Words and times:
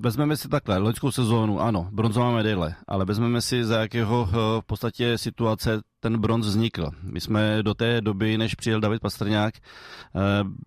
vezmeme 0.00 0.36
si 0.36 0.48
takhle, 0.48 0.78
loňskou 0.78 1.10
sezónu, 1.10 1.60
ano, 1.60 1.88
bronzová 1.92 2.30
medaile, 2.30 2.74
ale 2.88 3.04
vezmeme 3.04 3.40
si, 3.40 3.64
za 3.64 3.80
jakého 3.80 4.28
eh, 4.28 4.36
v 4.60 4.66
podstatě 4.66 5.18
situace 5.18 5.80
ten 6.00 6.18
bronz 6.20 6.46
vznikl. 6.46 6.90
My 7.02 7.20
jsme 7.20 7.62
do 7.62 7.74
té 7.74 8.00
doby, 8.00 8.38
než 8.38 8.54
přijel 8.54 8.80
David 8.80 9.02
Pastrňák, 9.02 9.54
eh, 9.56 10.20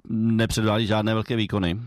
nepředváděli 0.09 0.87
žádné 0.87 1.13
velké 1.13 1.35
výkony. 1.35 1.79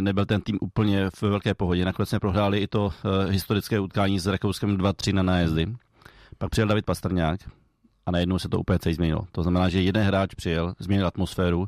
Nebyl 0.00 0.26
ten 0.26 0.40
tým 0.40 0.58
úplně 0.60 1.10
v 1.10 1.22
velké 1.22 1.54
pohodě. 1.54 1.84
Nakonec 1.84 2.08
jsme 2.08 2.20
prohráli 2.20 2.58
i 2.58 2.66
to 2.66 2.92
historické 3.28 3.80
utkání 3.80 4.18
s 4.18 4.26
Rakouskem 4.26 4.76
2-3 4.76 5.12
na 5.12 5.22
nájezdy. 5.22 5.74
Pak 6.38 6.50
přijel 6.50 6.68
David 6.68 6.84
Pastrňák, 6.84 7.40
a 8.06 8.10
najednou 8.10 8.38
se 8.38 8.48
to 8.48 8.58
úplně 8.58 8.78
celý 8.78 8.94
změnilo. 8.94 9.26
To 9.32 9.42
znamená, 9.42 9.68
že 9.68 9.82
jeden 9.82 10.04
hráč 10.04 10.34
přijel, 10.34 10.74
změnil 10.78 11.06
atmosféru, 11.06 11.66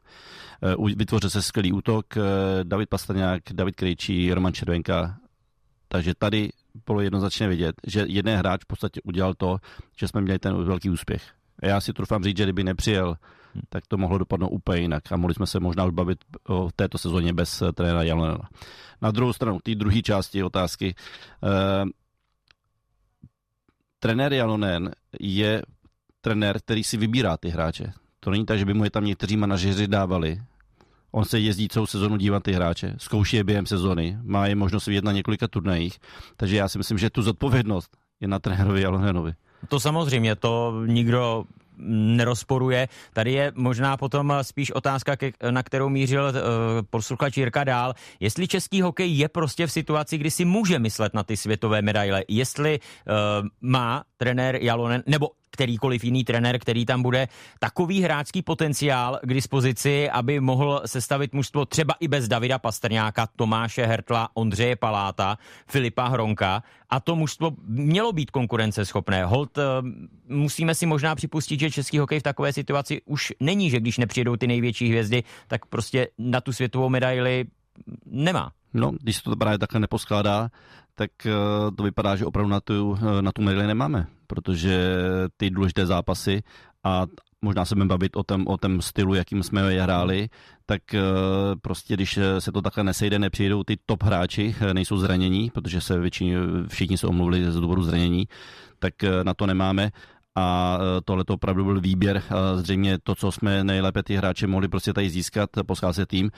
eh, 0.62 0.94
vytvořil 0.96 1.30
se 1.30 1.42
skvělý 1.42 1.72
útok, 1.72 2.16
eh, 2.16 2.20
David 2.62 2.88
Pastrňák, 2.88 3.42
David 3.52 3.76
Krejčí, 3.76 4.34
Roman 4.34 4.52
Červenka, 4.52 5.16
takže 5.88 6.14
tady 6.14 6.50
bylo 6.86 7.00
jednoznačně 7.00 7.48
vidět, 7.48 7.76
že 7.86 8.04
jeden 8.08 8.38
hráč 8.38 8.60
v 8.62 8.66
podstatě 8.66 9.00
udělal 9.04 9.34
to, 9.34 9.58
že 9.96 10.08
jsme 10.08 10.20
měli 10.20 10.38
ten 10.38 10.64
velký 10.64 10.90
úspěch. 10.90 11.22
A 11.62 11.66
já 11.66 11.80
si 11.80 11.92
trufám 11.92 12.24
říct, 12.24 12.36
že 12.36 12.42
kdyby 12.42 12.64
nepřijel, 12.64 13.16
tak 13.68 13.86
to 13.86 13.96
mohlo 13.96 14.18
dopadnout 14.18 14.48
úplně 14.48 14.80
jinak 14.80 15.12
a 15.12 15.16
mohli 15.16 15.34
jsme 15.34 15.46
se 15.46 15.60
možná 15.60 15.84
už 15.84 15.92
bavit 15.92 16.18
o 16.48 16.68
této 16.76 16.98
sezóně 16.98 17.32
bez 17.32 17.62
eh, 17.62 17.72
trenéra 17.72 18.02
Jalonena. 18.02 18.48
Na 19.02 19.10
druhou 19.10 19.32
stranu, 19.32 19.58
té 19.62 19.74
druhé 19.74 20.02
části 20.02 20.42
otázky, 20.42 20.94
eh, 21.44 21.84
trenér 23.98 24.32
Jalonen 24.32 24.90
je 25.20 25.62
trenér, 26.24 26.58
který 26.58 26.84
si 26.84 26.96
vybírá 26.96 27.36
ty 27.36 27.48
hráče. 27.48 27.92
To 28.20 28.30
není 28.30 28.46
tak, 28.46 28.58
že 28.58 28.64
by 28.64 28.74
mu 28.74 28.84
je 28.84 28.90
tam 28.90 29.04
někteří 29.04 29.36
manažeři 29.36 29.86
dávali. 29.86 30.40
On 31.12 31.24
se 31.24 31.38
jezdí 31.38 31.68
celou 31.68 31.86
sezonu 31.86 32.16
dívat 32.16 32.42
ty 32.42 32.52
hráče, 32.52 32.94
zkouší 32.98 33.36
je 33.36 33.44
během 33.44 33.66
sezony, 33.66 34.18
má 34.22 34.46
je 34.46 34.54
možnost 34.54 34.86
vidět 34.86 35.04
na 35.04 35.12
několika 35.12 35.48
turnajích, 35.48 35.98
takže 36.36 36.56
já 36.56 36.68
si 36.68 36.78
myslím, 36.78 36.98
že 36.98 37.10
tu 37.10 37.22
zodpovědnost 37.22 37.96
je 38.20 38.28
na 38.28 38.38
trenérovi 38.38 38.80
Jalonenovi. 38.82 39.32
To 39.68 39.80
samozřejmě, 39.80 40.36
to 40.36 40.82
nikdo 40.86 41.44
nerozporuje. 42.16 42.88
Tady 43.12 43.32
je 43.32 43.52
možná 43.54 43.96
potom 43.96 44.32
spíš 44.42 44.70
otázka, 44.70 45.16
na 45.50 45.62
kterou 45.62 45.88
mířil 45.88 46.24
uh, 46.24 46.32
posluchač 46.90 47.36
Jirka 47.36 47.64
dál. 47.64 47.94
Jestli 48.20 48.48
český 48.48 48.82
hokej 48.82 49.16
je 49.16 49.28
prostě 49.28 49.66
v 49.66 49.72
situaci, 49.72 50.18
kdy 50.18 50.30
si 50.30 50.44
může 50.44 50.78
myslet 50.78 51.14
na 51.14 51.22
ty 51.22 51.36
světové 51.36 51.82
medaile, 51.82 52.24
jestli 52.28 52.78
uh, 52.78 53.48
má 53.60 54.04
trenér 54.16 54.58
Jalonen, 54.62 55.02
nebo 55.06 55.30
kterýkoliv 55.54 56.04
jiný 56.04 56.24
trenér, 56.24 56.58
který 56.58 56.86
tam 56.86 57.02
bude, 57.02 57.28
takový 57.58 58.02
hráčský 58.02 58.42
potenciál 58.42 59.22
k 59.22 59.34
dispozici, 59.34 60.10
aby 60.10 60.40
mohl 60.40 60.82
sestavit 60.86 61.32
mužstvo 61.32 61.64
třeba 61.64 61.94
i 62.00 62.08
bez 62.08 62.28
Davida 62.28 62.58
Pastrňáka, 62.58 63.28
Tomáše 63.36 63.86
Hertla, 63.86 64.28
Ondřeje 64.34 64.76
Paláta, 64.76 65.38
Filipa 65.66 66.08
Hronka 66.08 66.62
a 66.90 67.00
to 67.00 67.16
mužstvo 67.16 67.54
mělo 67.66 68.12
být 68.12 68.30
konkurenceschopné. 68.30 69.24
Hold, 69.24 69.58
eh, 69.58 69.62
musíme 70.28 70.74
si 70.74 70.86
možná 70.86 71.14
připustit, 71.14 71.60
že 71.60 71.70
český 71.70 71.98
hokej 71.98 72.20
v 72.20 72.22
takové 72.22 72.52
situaci 72.52 73.00
už 73.06 73.32
není, 73.40 73.70
že 73.70 73.80
když 73.80 73.98
nepřijedou 73.98 74.36
ty 74.36 74.46
největší 74.46 74.88
hvězdy, 74.88 75.22
tak 75.46 75.66
prostě 75.66 76.08
na 76.18 76.40
tu 76.40 76.52
světovou 76.52 76.88
medaili 76.88 77.44
nemá. 78.06 78.52
No, 78.74 78.92
když 79.02 79.16
se 79.16 79.22
to 79.22 79.36
právě 79.36 79.58
takhle 79.58 79.80
neposkládá, 79.80 80.50
tak 80.94 81.10
eh, 81.26 81.32
to 81.76 81.82
vypadá, 81.82 82.16
že 82.16 82.26
opravdu 82.26 82.50
na 82.50 82.60
tu, 82.60 82.98
eh, 83.02 83.22
na 83.22 83.32
tu 83.32 83.42
medaili 83.42 83.66
nemáme, 83.66 84.06
protože 84.26 84.96
ty 85.36 85.50
důležité 85.50 85.86
zápasy 85.86 86.42
a 86.84 87.06
možná 87.42 87.64
se 87.64 87.74
budeme 87.74 87.88
bavit 87.88 88.16
o 88.16 88.22
tom, 88.22 88.46
o 88.46 88.56
tom 88.56 88.82
stylu, 88.82 89.14
jakým 89.14 89.42
jsme 89.42 89.72
je 89.74 89.82
hráli, 89.82 90.28
tak 90.66 90.94
eh, 90.94 91.00
prostě 91.62 91.94
když 91.94 92.18
se 92.38 92.52
to 92.52 92.62
takhle 92.62 92.84
nesejde, 92.84 93.18
nepřijdou 93.18 93.64
ty 93.64 93.76
top 93.86 94.02
hráči, 94.02 94.54
nejsou 94.72 94.98
zranění, 94.98 95.50
protože 95.50 95.80
se 95.80 95.98
většině, 95.98 96.36
všichni 96.68 96.98
se 96.98 97.06
omluvili 97.06 97.52
z 97.52 97.60
důvodu 97.60 97.82
zranění, 97.82 98.28
tak 98.78 98.94
na 99.22 99.34
to 99.34 99.46
nemáme 99.46 99.90
a 100.36 100.78
e, 100.80 101.00
tohle 101.04 101.24
to 101.24 101.34
opravdu 101.34 101.64
byl 101.64 101.80
výběr. 101.80 102.22
Zřejmě 102.56 102.98
to, 103.02 103.14
co 103.14 103.32
jsme 103.32 103.64
nejlépe 103.64 104.02
ty 104.02 104.16
hráče 104.16 104.46
mohli 104.46 104.68
prostě 104.68 104.92
tady 104.92 105.10
získat, 105.10 105.50
poscházet 105.66 106.08
tým. 106.08 106.30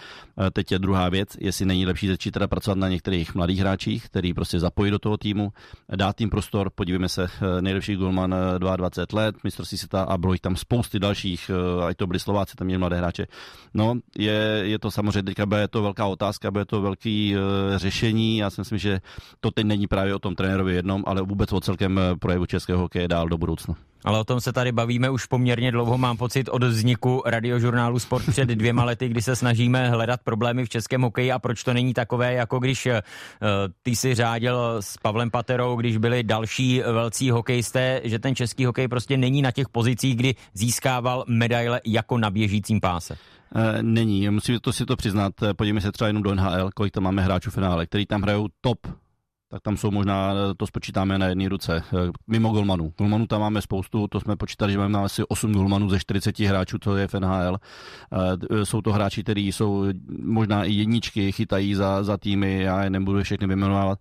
E, 0.47 0.51
teď 0.51 0.73
je 0.73 0.79
druhá 0.79 1.09
věc, 1.09 1.37
jestli 1.41 1.67
není 1.67 1.87
lepší 1.87 2.09
začít 2.09 2.31
teda 2.31 2.49
pracovat 2.49 2.79
na 2.79 2.89
některých 2.89 3.35
mladých 3.35 3.59
hráčích, 3.59 4.05
který 4.07 4.35
prostě 4.35 4.61
zapojí 4.61 4.91
do 4.91 4.99
toho 4.99 5.17
týmu, 5.17 5.53
dát 5.97 6.17
tým 6.17 6.31
prostor, 6.31 6.71
podívejme 6.75 7.09
se, 7.09 7.25
e, 7.25 7.63
nejlepší 7.63 7.97
golman 7.97 8.35
22 8.59 9.23
let, 9.23 9.37
mistrovství 9.45 9.79
světa 9.79 10.03
a 10.03 10.19
bylo 10.19 10.33
jich 10.33 10.41
tam 10.41 10.57
spousty 10.57 10.99
dalších, 10.99 11.51
ať 11.87 11.97
to 11.97 12.07
byli 12.07 12.21
Slováci, 12.21 12.57
tam 12.57 12.67
měli 12.67 12.79
mladé 12.79 12.97
hráče. 12.97 13.27
No, 13.75 13.95
je, 14.19 14.61
je 14.63 14.79
to 14.79 14.91
samozřejmě 14.91 15.23
teďka 15.23 15.47
bude 15.47 15.69
to 15.69 15.83
velká 15.83 16.07
otázka, 16.07 16.51
bude 16.51 16.65
to 16.65 16.83
velký 16.83 17.37
řešení. 17.77 18.39
Já 18.39 18.51
si 18.51 18.61
myslím, 18.61 18.79
že 18.79 19.01
to 19.41 19.51
teď 19.51 19.67
není 19.67 19.87
právě 19.87 20.15
o 20.15 20.19
tom 20.19 20.35
trenérovi 20.35 20.75
jednom, 20.75 21.05
ale 21.07 21.23
vůbec 21.23 21.53
o 21.53 21.61
celkem 21.61 22.01
projevu 22.21 22.47
českého 22.47 22.79
hokeje 22.79 23.09
dál 23.09 23.29
do 23.29 23.39
budoucna. 23.39 23.86
Ale 24.05 24.19
o 24.19 24.25
tom 24.25 24.41
se 24.41 24.53
tady 24.53 24.73
bavíme 24.73 25.11
už 25.11 25.27
poměrně 25.27 25.73
dlouho, 25.73 25.99
mám 25.99 26.17
pocit, 26.17 26.49
od 26.49 26.63
vzniku 26.63 27.23
radiožurnálu 27.27 27.99
Sport 27.99 28.25
před 28.31 28.49
dvěma 28.49 28.85
lety, 28.85 29.09
kdy 29.09 29.23
se 29.23 29.37
snažíme 29.37 29.91
hledat 29.91 30.21
problémy 30.25 30.65
v 30.65 30.69
českém 30.69 31.03
hokeji 31.03 31.33
a 31.33 31.39
proč 31.39 31.65
to 31.65 31.75
není 31.75 31.95
takové, 31.95 32.33
jako 32.33 32.59
když 32.59 32.87
uh, 32.87 32.93
ty 33.83 33.97
si 33.97 34.15
řádil 34.15 34.77
s 34.81 34.97
Pavlem 34.97 35.31
Paterou, 35.31 35.77
když 35.77 35.97
byli 35.97 36.23
další 36.23 36.81
velcí 36.81 37.31
hokejisté, 37.31 38.01
že 38.05 38.19
ten 38.19 38.35
český 38.35 38.65
hokej 38.65 38.89
prostě 38.89 39.17
není 39.17 39.43
na 39.43 39.51
těch 39.51 39.69
pozicích, 39.69 40.17
kdy 40.17 40.35
získával 40.55 41.25
medaile 41.29 41.81
jako 41.87 42.19
na 42.19 42.31
běžícím 42.31 42.81
páse. 42.81 43.17
Eh, 43.55 43.83
není, 43.83 44.31
musím 44.31 44.59
to 44.61 44.73
si 44.73 44.87
to 44.87 44.97
přiznat. 44.97 45.33
Podívejme 45.57 45.81
se 45.81 45.93
třeba 45.93 46.09
jenom 46.09 46.23
do 46.23 46.35
NHL, 46.35 46.71
kolik 46.75 46.93
tam 46.93 47.03
máme 47.03 47.23
hráčů 47.23 47.51
v 47.51 47.55
finále, 47.55 47.87
který 47.87 48.07
tam 48.07 48.23
hrajou 48.23 48.49
top 48.61 48.79
tak 49.49 49.63
tam 49.63 49.77
jsou 49.77 49.91
možná, 49.91 50.35
to 50.57 50.67
spočítáme 50.67 51.19
na 51.19 51.27
jedné 51.27 51.49
ruce, 51.49 51.83
mimo 52.27 52.51
golmanů. 52.51 52.93
Golmanů 52.99 53.27
tam 53.27 53.41
máme 53.41 53.63
spoustu, 53.63 54.09
to 54.09 54.21
jsme 54.21 54.37
počítali, 54.37 54.73
že 54.73 54.79
máme 54.79 54.99
asi 54.99 55.23
8 55.29 55.53
golmanů 55.53 55.89
ze 55.89 56.01
40 56.01 56.39
hráčů, 56.39 56.79
to 56.79 56.97
je 56.97 57.09
v 57.09 57.15
NHL. 57.15 57.59
Jsou 58.65 58.81
to 58.81 58.93
hráči, 58.93 59.23
kteří 59.23 59.53
jsou 59.53 59.85
možná 60.23 60.65
i 60.65 60.73
jedničky, 60.73 61.33
chytají 61.33 61.75
za, 61.75 62.03
za 62.03 62.17
týmy, 62.17 62.63
já 62.63 62.85
je 62.85 62.91
nebudu 62.91 63.23
všechny 63.23 63.47
vyjmenovat, 63.47 63.99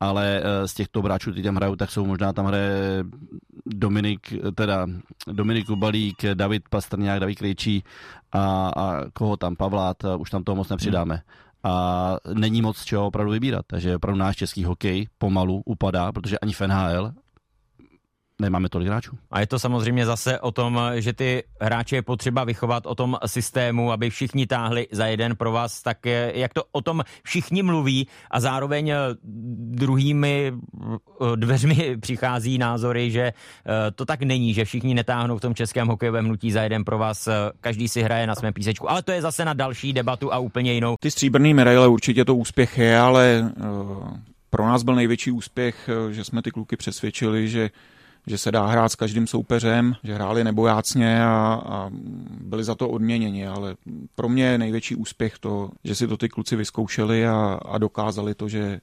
ale 0.00 0.42
e, 0.42 0.68
z 0.68 0.74
těchto 0.74 1.02
hráčů, 1.02 1.30
kteří 1.30 1.42
tam 1.42 1.56
hrajou, 1.56 1.76
tak 1.76 1.90
jsou 1.90 2.06
možná 2.06 2.32
tam 2.32 2.46
hraje 2.46 3.04
Dominik, 3.66 4.32
teda 4.54 4.86
Dominik 5.32 5.66
Kubalík, 5.66 6.24
David 6.34 6.62
Pastrňák, 6.68 7.20
David 7.20 7.38
Krejčí 7.38 7.84
a, 8.32 8.70
a 8.76 9.04
koho 9.12 9.36
tam, 9.36 9.56
Pavlát, 9.56 9.96
už 10.18 10.30
tam 10.30 10.44
toho 10.44 10.56
moc 10.56 10.68
nepřidáme. 10.68 11.14
Hmm 11.14 11.49
a 11.64 12.16
není 12.34 12.62
moc 12.62 12.84
čeho 12.84 13.06
opravdu 13.06 13.32
vybírat. 13.32 13.66
Takže 13.66 13.96
opravdu 13.96 14.18
náš 14.18 14.36
český 14.36 14.64
hokej 14.64 15.08
pomalu 15.18 15.62
upadá, 15.66 16.12
protože 16.12 16.38
ani 16.38 16.52
v 16.52 16.60
NHL 16.60 17.12
nemáme 18.40 18.68
tolik 18.68 18.88
hráčů. 18.88 19.18
A 19.30 19.40
je 19.40 19.46
to 19.46 19.58
samozřejmě 19.58 20.06
zase 20.06 20.40
o 20.40 20.50
tom, 20.50 20.80
že 20.94 21.12
ty 21.12 21.42
hráče 21.60 21.96
je 21.96 22.02
potřeba 22.02 22.44
vychovat 22.44 22.86
o 22.86 22.94
tom 22.94 23.18
systému, 23.26 23.92
aby 23.92 24.10
všichni 24.10 24.46
táhli 24.46 24.86
za 24.92 25.06
jeden 25.06 25.36
pro 25.36 25.52
vás, 25.52 25.82
tak 25.82 26.06
jak 26.34 26.54
to 26.54 26.64
o 26.72 26.80
tom 26.80 27.02
všichni 27.22 27.62
mluví 27.62 28.06
a 28.30 28.40
zároveň 28.40 28.88
eh, 28.88 28.96
druhými 29.70 30.52
eh, 30.52 31.36
dveřmi 31.36 31.96
přichází 32.00 32.58
názory, 32.58 33.10
že 33.10 33.22
eh, 33.22 33.90
to 33.90 34.04
tak 34.04 34.22
není, 34.22 34.54
že 34.54 34.64
všichni 34.64 34.94
netáhnou 34.94 35.38
v 35.38 35.40
tom 35.40 35.54
českém 35.54 35.88
hokejovém 35.88 36.24
hnutí 36.24 36.52
za 36.52 36.62
jeden 36.62 36.84
pro 36.84 36.98
vás, 36.98 37.28
každý 37.60 37.88
si 37.88 38.02
hraje 38.02 38.26
na 38.26 38.34
svém 38.34 38.52
písečku, 38.52 38.90
ale 38.90 39.02
to 39.02 39.12
je 39.12 39.22
zase 39.22 39.44
na 39.44 39.54
další 39.54 39.92
debatu 39.92 40.32
a 40.32 40.38
úplně 40.38 40.72
jinou. 40.72 40.96
Ty 41.00 41.10
stříbrný 41.10 41.54
medaile 41.54 41.88
určitě 41.88 42.24
to 42.24 42.34
úspěch 42.34 42.78
je, 42.78 42.98
ale 42.98 43.52
pro 44.50 44.66
nás 44.66 44.82
byl 44.82 44.94
největší 44.94 45.30
úspěch, 45.30 45.90
že 46.10 46.24
jsme 46.24 46.42
ty 46.42 46.50
kluky 46.50 46.76
přesvědčili, 46.76 47.48
že 47.48 47.70
že 48.30 48.38
se 48.38 48.52
dá 48.52 48.66
hrát 48.66 48.88
s 48.88 48.96
každým 48.96 49.26
soupeřem, 49.26 49.94
že 50.04 50.14
hráli 50.14 50.44
nebojácně 50.44 51.24
a, 51.24 51.62
a 51.66 51.90
byli 52.40 52.64
za 52.64 52.74
to 52.74 52.88
odměněni, 52.88 53.46
ale 53.46 53.76
pro 54.14 54.28
mě 54.28 54.44
je 54.44 54.58
největší 54.58 54.94
úspěch 54.94 55.38
to, 55.38 55.70
že 55.84 55.94
si 55.94 56.08
to 56.08 56.16
ty 56.16 56.28
kluci 56.28 56.56
vyzkoušeli 56.56 57.26
a, 57.26 57.60
a 57.64 57.78
dokázali 57.78 58.34
to, 58.34 58.48
že 58.48 58.80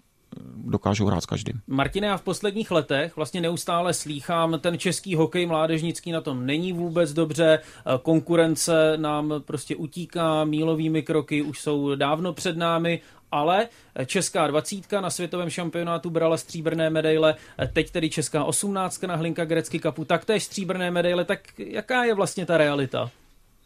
dokážou 0.56 1.06
hrát 1.06 1.22
s 1.22 1.26
každým. 1.26 1.62
Martine, 1.68 2.08
já 2.08 2.18
v 2.18 2.22
posledních 2.22 2.72
letech 2.72 3.16
vlastně 3.16 3.42
neustále 3.42 3.94
slýchám, 3.94 4.60
ten 4.60 4.78
český 4.78 5.16
hokej 5.16 5.46
mládežnický 5.46 6.12
na 6.12 6.22
tom 6.22 6.46
není 6.46 6.74
vůbec 6.74 7.14
dobře, 7.14 7.60
konkurence 8.02 8.94
nám 8.98 9.34
prostě 9.46 9.76
utíká 9.76 10.44
mílovými 10.44 11.02
kroky, 11.02 11.42
už 11.42 11.62
jsou 11.62 11.96
dávno 11.96 12.34
před 12.34 12.58
námi 12.58 13.02
ale 13.32 13.68
česká 14.06 14.48
dvacítka 14.48 15.02
na 15.02 15.10
světovém 15.10 15.50
šampionátu 15.50 16.10
brala 16.10 16.38
stříbrné 16.38 16.90
medaile, 16.90 17.36
teď 17.74 17.92
tedy 17.92 18.10
česká 18.10 18.44
osmnáctka 18.44 19.08
na 19.08 19.16
Hlinka 19.16 19.46
Grecky 19.46 19.80
Cupu, 19.80 20.06
taktéž 20.06 20.44
stříbrné 20.44 20.92
medaile, 20.92 21.26
tak 21.26 21.40
jaká 21.58 22.04
je 22.04 22.14
vlastně 22.14 22.46
ta 22.46 22.58
realita? 22.58 23.12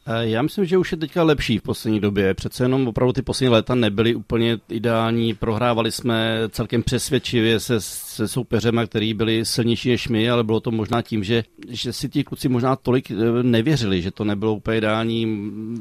Eh, 0.06 0.30
já 0.30 0.42
myslím, 0.42 0.65
že 0.65 0.77
už 0.77 0.92
je 0.92 0.98
teďka 0.98 1.24
lepší 1.24 1.57
v 1.57 1.62
poslední 1.62 2.00
době. 2.00 2.33
Přece 2.33 2.63
jenom 2.63 2.88
opravdu 2.88 3.13
ty 3.13 3.21
poslední 3.21 3.50
léta 3.50 3.75
nebyly 3.75 4.15
úplně 4.15 4.57
ideální. 4.69 5.33
Prohrávali 5.33 5.92
jsme 5.92 6.38
celkem 6.50 6.83
přesvědčivě 6.83 7.59
se, 7.59 7.81
se 7.81 8.27
soupeřema, 8.27 8.86
který 8.86 9.13
byli 9.13 9.45
silnější 9.45 9.89
než 9.89 10.07
my, 10.07 10.30
ale 10.30 10.44
bylo 10.44 10.59
to 10.59 10.71
možná 10.71 11.01
tím, 11.01 11.24
že, 11.24 11.44
že 11.69 11.94
si 11.94 12.09
ti 12.09 12.24
kluci 12.24 12.50
možná 12.50 12.75
tolik 12.75 13.12
eh, 13.12 13.44
nevěřili, 13.44 14.01
že 14.01 14.12
to 14.12 14.24
nebylo 14.24 14.56
úplně 14.56 14.77
ideální. 14.77 15.25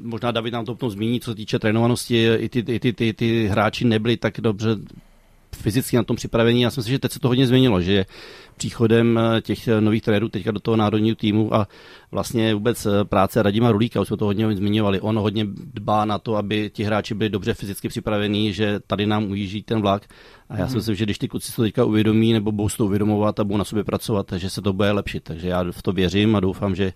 Možná 0.03 0.31
David 0.31 0.53
nám 0.53 0.65
to 0.65 0.75
potom 0.75 0.91
zmíní, 0.91 1.21
co 1.21 1.31
se 1.31 1.35
týče 1.35 1.59
trénovanosti. 1.59 2.29
I 2.35 2.49
ty, 2.49 2.59
i 2.59 2.81
ty, 2.81 2.93
ty, 2.93 3.13
ty 3.13 3.47
hráči 3.47 3.85
nebyli 3.85 4.17
tak 4.17 4.41
dobře 4.41 4.77
fyzicky 5.57 5.97
na 5.97 6.03
tom 6.03 6.17
připravení. 6.17 6.63
Já 6.63 6.71
si 6.71 6.81
myslím, 6.81 6.93
že 6.93 6.99
teď 6.99 7.13
se 7.13 7.21
to 7.21 7.29
hodně 7.29 7.47
změnilo, 7.47 7.81
že 7.81 8.07
příchodem 8.61 9.19
eh, 9.19 9.41
těch 9.41 9.69
eh, 9.69 9.81
nových 9.81 10.03
trenérů 10.03 10.29
teďka 10.29 10.51
do 10.51 10.61
toho 10.61 10.77
národního 10.77 11.17
týmu 11.17 11.55
a 11.55 11.69
vlastně 12.11 12.55
vůbec 12.55 12.87
eh, 12.87 13.05
práce 13.05 13.43
Radima 13.43 13.73
Rulíka, 13.73 14.01
už 14.01 14.09
jsme 14.09 14.17
to 14.17 14.25
hodně 14.25 14.57
zmiňovali, 14.57 15.01
on 15.01 15.19
hodně 15.19 15.47
dbá 15.75 16.05
na 16.05 16.19
to, 16.19 16.37
aby 16.37 16.71
ti 16.75 16.85
hráči 16.85 17.15
byli 17.15 17.31
dobře 17.31 17.55
fyzicky 17.55 17.89
připravení, 17.89 18.53
že 18.53 18.81
tady 18.87 19.07
nám 19.07 19.31
ujíždí 19.31 19.63
ten 19.63 19.81
vlak 19.81 20.09
a 20.51 20.57
já 20.57 20.67
si 20.67 20.71
mhm. 20.71 20.79
myslím, 20.79 20.95
že 20.95 21.05
když 21.05 21.19
ty 21.19 21.29
kluci 21.29 21.53
to 21.53 21.63
teďka 21.63 21.85
uvědomí 21.85 22.33
nebo 22.33 22.53
budou 22.53 22.69
to 22.69 22.85
uvědomovat 22.85 23.41
a 23.41 23.45
budou 23.45 23.57
na 23.57 23.65
sobě 23.65 23.85
pracovat, 23.85 24.33
že 24.37 24.51
se 24.51 24.63
to 24.63 24.73
bude 24.73 24.93
lepšit. 24.93 25.25
Takže 25.25 25.49
já 25.49 25.65
v 25.71 25.83
to 25.83 25.93
věřím 25.93 26.37
a 26.37 26.41
doufám, 26.41 26.75
že, 26.75 26.93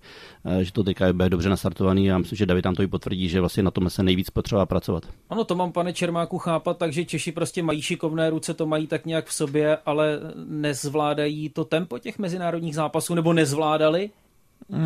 že 0.61 0.73
to 0.73 0.83
teďka 0.83 1.13
bude 1.13 1.29
dobře 1.29 1.49
nastartovaný 1.49 2.11
a 2.11 2.17
myslím, 2.17 2.37
že 2.37 2.45
David 2.45 2.63
tam 2.63 2.75
to 2.75 2.83
i 2.83 2.87
potvrdí, 2.87 3.29
že 3.29 3.39
vlastně 3.39 3.63
na 3.63 3.71
tom 3.71 3.89
se 3.89 4.03
nejvíc 4.03 4.29
potřeba 4.29 4.65
pracovat. 4.65 5.03
Ano, 5.29 5.43
to 5.43 5.55
mám, 5.55 5.71
pane 5.71 5.93
Čermáku, 5.93 6.37
chápat, 6.37 6.77
takže 6.77 7.05
Češi 7.05 7.31
prostě 7.31 7.63
mají 7.63 7.81
šikovné 7.81 8.29
ruce, 8.29 8.53
to 8.53 8.65
mají 8.65 8.87
tak 8.87 9.05
nějak 9.05 9.25
v 9.25 9.33
sobě, 9.33 9.77
ale 9.85 10.19
nezvládají 10.47 11.49
to 11.55 11.65
tempo 11.65 11.99
těch 11.99 12.19
mezinárodních 12.19 12.75
zápasů 12.75 13.15
nebo 13.15 13.33
nezvládali? 13.33 14.09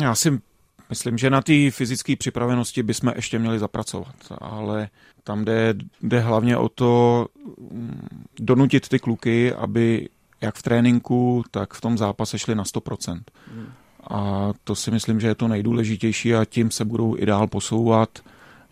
Já 0.00 0.14
si 0.14 0.40
myslím, 0.88 1.18
že 1.18 1.30
na 1.30 1.42
té 1.42 1.70
fyzické 1.70 2.16
připravenosti 2.16 2.82
bychom 2.82 3.12
ještě 3.16 3.38
měli 3.38 3.58
zapracovat, 3.58 4.14
ale 4.38 4.88
tam 5.24 5.44
jde, 5.44 5.74
jde 6.02 6.20
hlavně 6.20 6.56
o 6.56 6.68
to 6.68 7.26
mm, 7.70 8.08
donutit 8.40 8.88
ty 8.88 8.98
kluky, 8.98 9.52
aby 9.52 10.08
jak 10.40 10.54
v 10.54 10.62
tréninku, 10.62 11.44
tak 11.50 11.74
v 11.74 11.80
tom 11.80 11.98
zápase 11.98 12.38
šli 12.38 12.54
na 12.54 12.64
100%. 12.64 13.22
Hmm. 13.54 13.72
A 14.10 14.50
to 14.64 14.74
si 14.74 14.90
myslím, 14.90 15.20
že 15.20 15.26
je 15.26 15.34
to 15.34 15.48
nejdůležitější 15.48 16.34
a 16.34 16.44
tím 16.44 16.70
se 16.70 16.84
budou 16.84 17.16
i 17.18 17.26
dál 17.26 17.46
posouvat, 17.46 18.18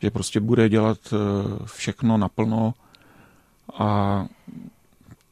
že 0.02 0.10
prostě 0.10 0.40
bude 0.40 0.68
dělat 0.68 0.98
eh, 1.12 1.16
všechno 1.66 2.16
naplno 2.16 2.74
a 3.78 4.26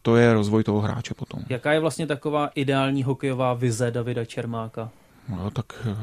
to 0.06 0.17
je 0.17 0.35
rozvoj 0.35 0.62
toho 0.62 0.81
hráče 0.81 1.14
potom. 1.14 1.43
Jaká 1.49 1.73
je 1.73 1.81
vlastně 1.81 2.06
taková 2.06 2.50
ideální 2.55 3.03
hokejová 3.03 3.55
vize 3.55 3.91
Davida 3.91 4.25
Čermáka? 4.25 4.91
No, 5.29 5.50
tak 5.50 5.67
eh, 5.91 5.97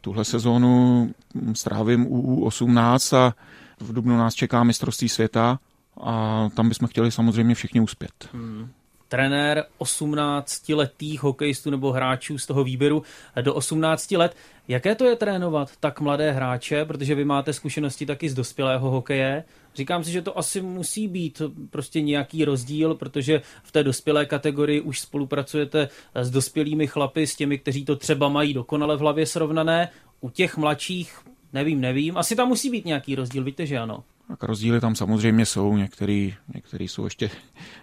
tuhle 0.00 0.24
sezónu 0.24 1.10
strávím 1.54 2.06
u 2.06 2.44
18 2.44 3.12
a 3.12 3.34
v 3.80 3.92
Dubnu 3.92 4.16
nás 4.16 4.34
čeká 4.34 4.64
mistrovství 4.64 5.08
světa 5.08 5.58
a 6.00 6.48
tam 6.54 6.68
bychom 6.68 6.88
chtěli 6.88 7.12
samozřejmě 7.12 7.54
všichni 7.54 7.80
uspět. 7.80 8.28
Hmm 8.32 8.68
trenér 9.14 9.64
18-letých 9.78 11.22
hokejistů 11.22 11.70
nebo 11.70 11.92
hráčů 11.92 12.38
z 12.38 12.46
toho 12.46 12.64
výběru 12.64 13.02
do 13.42 13.54
18 13.54 14.10
let. 14.10 14.36
Jaké 14.68 14.94
to 14.94 15.04
je 15.04 15.16
trénovat 15.16 15.70
tak 15.80 16.00
mladé 16.00 16.32
hráče, 16.32 16.84
protože 16.84 17.14
vy 17.14 17.24
máte 17.24 17.52
zkušenosti 17.52 18.06
taky 18.06 18.28
z 18.28 18.34
dospělého 18.34 18.90
hokeje. 18.90 19.44
Říkám 19.74 20.04
si, 20.04 20.12
že 20.12 20.22
to 20.22 20.38
asi 20.38 20.60
musí 20.60 21.08
být 21.08 21.42
prostě 21.70 22.00
nějaký 22.00 22.44
rozdíl, 22.44 22.94
protože 22.94 23.42
v 23.62 23.72
té 23.72 23.84
dospělé 23.84 24.26
kategorii 24.26 24.80
už 24.80 25.00
spolupracujete 25.00 25.88
s 26.14 26.30
dospělými 26.30 26.86
chlapy, 26.86 27.26
s 27.26 27.36
těmi, 27.36 27.58
kteří 27.58 27.84
to 27.84 27.96
třeba 27.96 28.28
mají 28.28 28.54
dokonale 28.54 28.96
v 28.96 29.00
hlavě 29.00 29.26
srovnané. 29.26 29.88
U 30.20 30.30
těch 30.30 30.56
mladších 30.56 31.18
nevím, 31.52 31.80
nevím. 31.80 32.16
Asi 32.16 32.36
tam 32.36 32.48
musí 32.48 32.70
být 32.70 32.84
nějaký 32.84 33.14
rozdíl, 33.14 33.44
víte, 33.44 33.66
že 33.66 33.78
ano? 33.78 34.04
Tak 34.28 34.42
rozdíly 34.42 34.80
tam 34.80 34.94
samozřejmě 34.94 35.46
jsou, 35.46 35.76
některý, 35.76 36.34
některý 36.54 36.88
jsou 36.88 37.04
ještě 37.04 37.30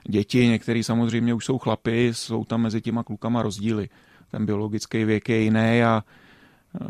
děti, 0.08 0.48
některý 0.48 0.84
samozřejmě 0.84 1.34
už 1.34 1.46
jsou 1.46 1.58
chlapy, 1.58 2.14
jsou 2.14 2.46
tam 2.46 2.62
mezi 2.62 2.82
těma 2.82 3.04
klukama 3.04 3.42
rozdíly. 3.42 3.90
Ten 4.32 4.46
biologický 4.46 5.06
věk 5.06 5.30
je 5.30 5.42
jiný 5.42 5.84
a 5.84 6.04
e, 6.82 6.88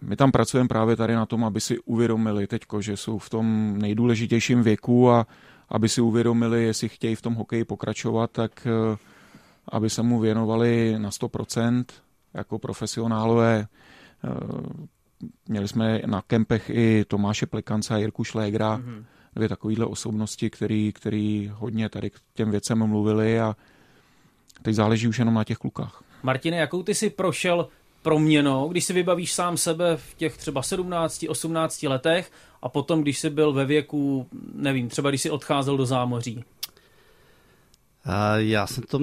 my 0.00 0.16
tam 0.16 0.32
pracujeme 0.32 0.68
právě 0.68 0.96
tady 0.96 1.14
na 1.14 1.26
tom, 1.26 1.44
aby 1.44 1.60
si 1.60 1.78
uvědomili 1.78 2.46
teďko, 2.46 2.80
že 2.80 2.96
jsou 2.96 3.18
v 3.18 3.30
tom 3.30 3.78
nejdůležitějším 3.78 4.62
věku 4.62 5.10
a 5.10 5.26
aby 5.68 5.88
si 5.88 6.00
uvědomili, 6.00 6.64
jestli 6.64 6.88
chtějí 6.88 7.14
v 7.14 7.22
tom 7.22 7.34
hokeji 7.34 7.64
pokračovat, 7.64 8.30
tak 8.30 8.66
e, 8.66 8.96
aby 9.68 9.90
se 9.90 10.02
mu 10.02 10.20
věnovali 10.20 10.94
na 10.98 11.10
100% 11.10 11.84
jako 12.34 12.58
profesionálové 12.58 13.58
e, 13.58 13.66
Měli 15.48 15.68
jsme 15.68 16.02
na 16.06 16.22
kempech 16.22 16.70
i 16.70 17.04
Tomáše 17.08 17.46
Plikance 17.46 17.94
a 17.94 17.98
Jirku 17.98 18.24
Šlégra, 18.24 18.78
mm-hmm. 18.78 19.04
dvě 19.36 19.48
takovéhle 19.48 19.86
osobnosti, 19.86 20.50
který, 20.50 20.92
který 20.92 21.50
hodně 21.54 21.88
tady 21.88 22.10
k 22.10 22.14
těm 22.34 22.50
věcem 22.50 22.86
mluvili 22.86 23.40
a 23.40 23.56
teď 24.62 24.74
záleží 24.74 25.08
už 25.08 25.18
jenom 25.18 25.34
na 25.34 25.44
těch 25.44 25.58
klukách. 25.58 26.02
Martine, 26.22 26.56
jakou 26.56 26.82
ty 26.82 26.94
si 26.94 27.10
prošel 27.10 27.68
proměnou, 28.02 28.68
když 28.68 28.84
si 28.84 28.92
vybavíš 28.92 29.32
sám 29.32 29.56
sebe 29.56 29.96
v 29.96 30.14
těch 30.14 30.36
třeba 30.36 30.62
17, 30.62 31.24
18 31.28 31.82
letech 31.82 32.30
a 32.62 32.68
potom, 32.68 33.02
když 33.02 33.18
jsi 33.18 33.30
byl 33.30 33.52
ve 33.52 33.64
věku, 33.64 34.26
nevím, 34.54 34.88
třeba 34.88 35.08
když 35.08 35.22
jsi 35.22 35.30
odcházel 35.30 35.76
do 35.76 35.86
zámoří? 35.86 36.44
Já 38.36 38.66
jsem, 38.66 38.84
to, 38.84 39.00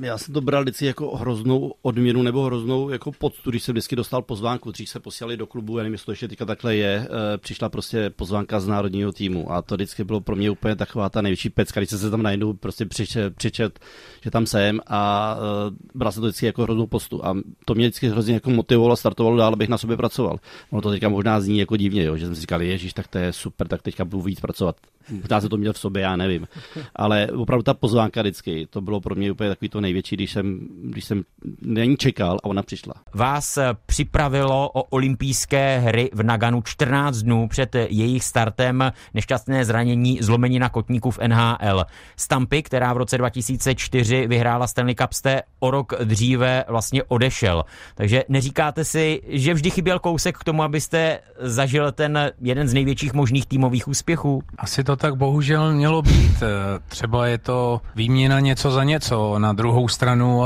já 0.00 0.18
jsem 0.18 0.34
to 0.34 0.40
bral 0.40 0.62
vždycky 0.62 0.86
jako 0.86 1.16
hroznou 1.16 1.74
odměnu 1.82 2.22
nebo 2.22 2.44
hroznou 2.44 2.88
jako 2.88 3.12
poctu, 3.12 3.50
když 3.50 3.62
jsem 3.62 3.72
vždycky 3.72 3.96
dostal 3.96 4.22
pozvánku. 4.22 4.70
Dřív 4.70 4.88
se 4.88 5.00
posílali 5.00 5.36
do 5.36 5.46
klubu, 5.46 5.78
já 5.78 5.82
nevím, 5.82 5.94
jestli 5.94 6.04
to 6.04 6.12
ještě 6.12 6.28
teďka 6.28 6.44
takhle 6.44 6.76
je, 6.76 7.08
eh, 7.10 7.38
přišla 7.38 7.68
prostě 7.68 8.10
pozvánka 8.10 8.60
z 8.60 8.68
národního 8.68 9.12
týmu 9.12 9.52
a 9.52 9.62
to 9.62 9.74
vždycky 9.74 10.04
bylo 10.04 10.20
pro 10.20 10.36
mě 10.36 10.50
úplně 10.50 10.76
taková 10.76 11.08
ta 11.10 11.22
největší 11.22 11.50
pecka, 11.50 11.80
když 11.80 11.90
jsem 11.90 11.98
se 11.98 12.10
tam 12.10 12.22
najednou 12.22 12.52
prostě 12.52 12.86
přičet, 12.86 13.36
přičet, 13.36 13.80
že 14.24 14.30
tam 14.30 14.46
jsem 14.46 14.80
a 14.86 15.34
uh, 15.36 15.76
bral 15.94 16.12
jsem 16.12 16.20
to 16.20 16.26
vždycky 16.26 16.46
jako 16.46 16.62
hroznou 16.62 16.86
postu 16.86 17.26
a 17.26 17.36
to 17.64 17.74
mě 17.74 17.86
vždycky 17.86 18.08
hrozně 18.08 18.34
jako 18.34 18.50
motivovalo, 18.50 18.96
startovalo 18.96 19.36
dál, 19.36 19.52
abych 19.52 19.68
na 19.68 19.78
sobě 19.78 19.96
pracoval. 19.96 20.36
Ono 20.70 20.82
to 20.82 20.90
teďka 20.90 21.08
možná 21.08 21.40
zní 21.40 21.58
jako 21.58 21.76
divně, 21.76 22.04
jo, 22.04 22.16
že 22.16 22.26
jsem 22.26 22.34
si 22.34 22.40
říkal, 22.40 22.62
ježíš, 22.62 22.92
tak 22.92 23.08
to 23.08 23.18
je 23.18 23.32
super, 23.32 23.68
tak 23.68 23.82
teďka 23.82 24.04
budu 24.04 24.22
víc 24.22 24.40
pracovat. 24.40 24.76
Možná 25.10 25.40
se 25.40 25.48
to 25.48 25.56
měl 25.56 25.72
v 25.72 25.78
sobě, 25.78 26.02
já 26.02 26.16
nevím. 26.16 26.48
Ale 26.96 27.28
opravdu 27.36 27.62
ta 27.62 27.74
pozvánka 27.74 28.22
vždycky, 28.22 28.41
to 28.70 28.80
bylo 28.80 29.00
pro 29.00 29.14
mě 29.14 29.32
úplně 29.32 29.48
takový 29.48 29.68
to 29.68 29.80
největší, 29.80 30.16
když 30.16 30.32
jsem, 30.32 30.60
když 30.84 31.04
jsem 31.04 31.22
není 31.60 31.96
čekal 31.96 32.38
a 32.42 32.44
ona 32.44 32.62
přišla. 32.62 32.94
Vás 33.14 33.58
připravilo 33.86 34.70
o 34.74 34.82
olympijské 34.82 35.78
hry 35.78 36.10
v 36.12 36.22
Naganu 36.22 36.62
14 36.62 37.16
dnů 37.16 37.48
před 37.48 37.74
jejich 37.74 38.24
startem 38.24 38.92
nešťastné 39.14 39.64
zranění 39.64 40.18
zlomenina 40.20 40.68
kotníků 40.68 41.10
v 41.10 41.18
NHL. 41.18 41.84
Stampy, 42.16 42.62
která 42.62 42.92
v 42.92 42.96
roce 42.96 43.18
2004 43.18 44.26
vyhrála 44.26 44.66
Stanley 44.66 44.94
Cup, 44.94 45.12
jste 45.12 45.42
o 45.60 45.70
rok 45.70 45.92
dříve 46.04 46.64
vlastně 46.68 47.02
odešel. 47.02 47.64
Takže 47.94 48.24
neříkáte 48.28 48.84
si, 48.84 49.22
že 49.28 49.54
vždy 49.54 49.70
chyběl 49.70 49.98
kousek 49.98 50.38
k 50.38 50.44
tomu, 50.44 50.62
abyste 50.62 51.18
zažil 51.40 51.92
ten 51.92 52.30
jeden 52.40 52.68
z 52.68 52.74
největších 52.74 53.12
možných 53.12 53.46
týmových 53.46 53.88
úspěchů? 53.88 54.42
Asi 54.58 54.84
to 54.84 54.96
tak 54.96 55.16
bohužel 55.16 55.72
mělo 55.72 56.02
být. 56.02 56.42
Třeba 56.88 57.26
je 57.26 57.38
to 57.38 57.80
výměna 57.96 58.21
něco 58.28 58.70
za 58.70 58.84
něco. 58.84 59.38
Na 59.38 59.52
druhou 59.52 59.88
stranu 59.88 60.42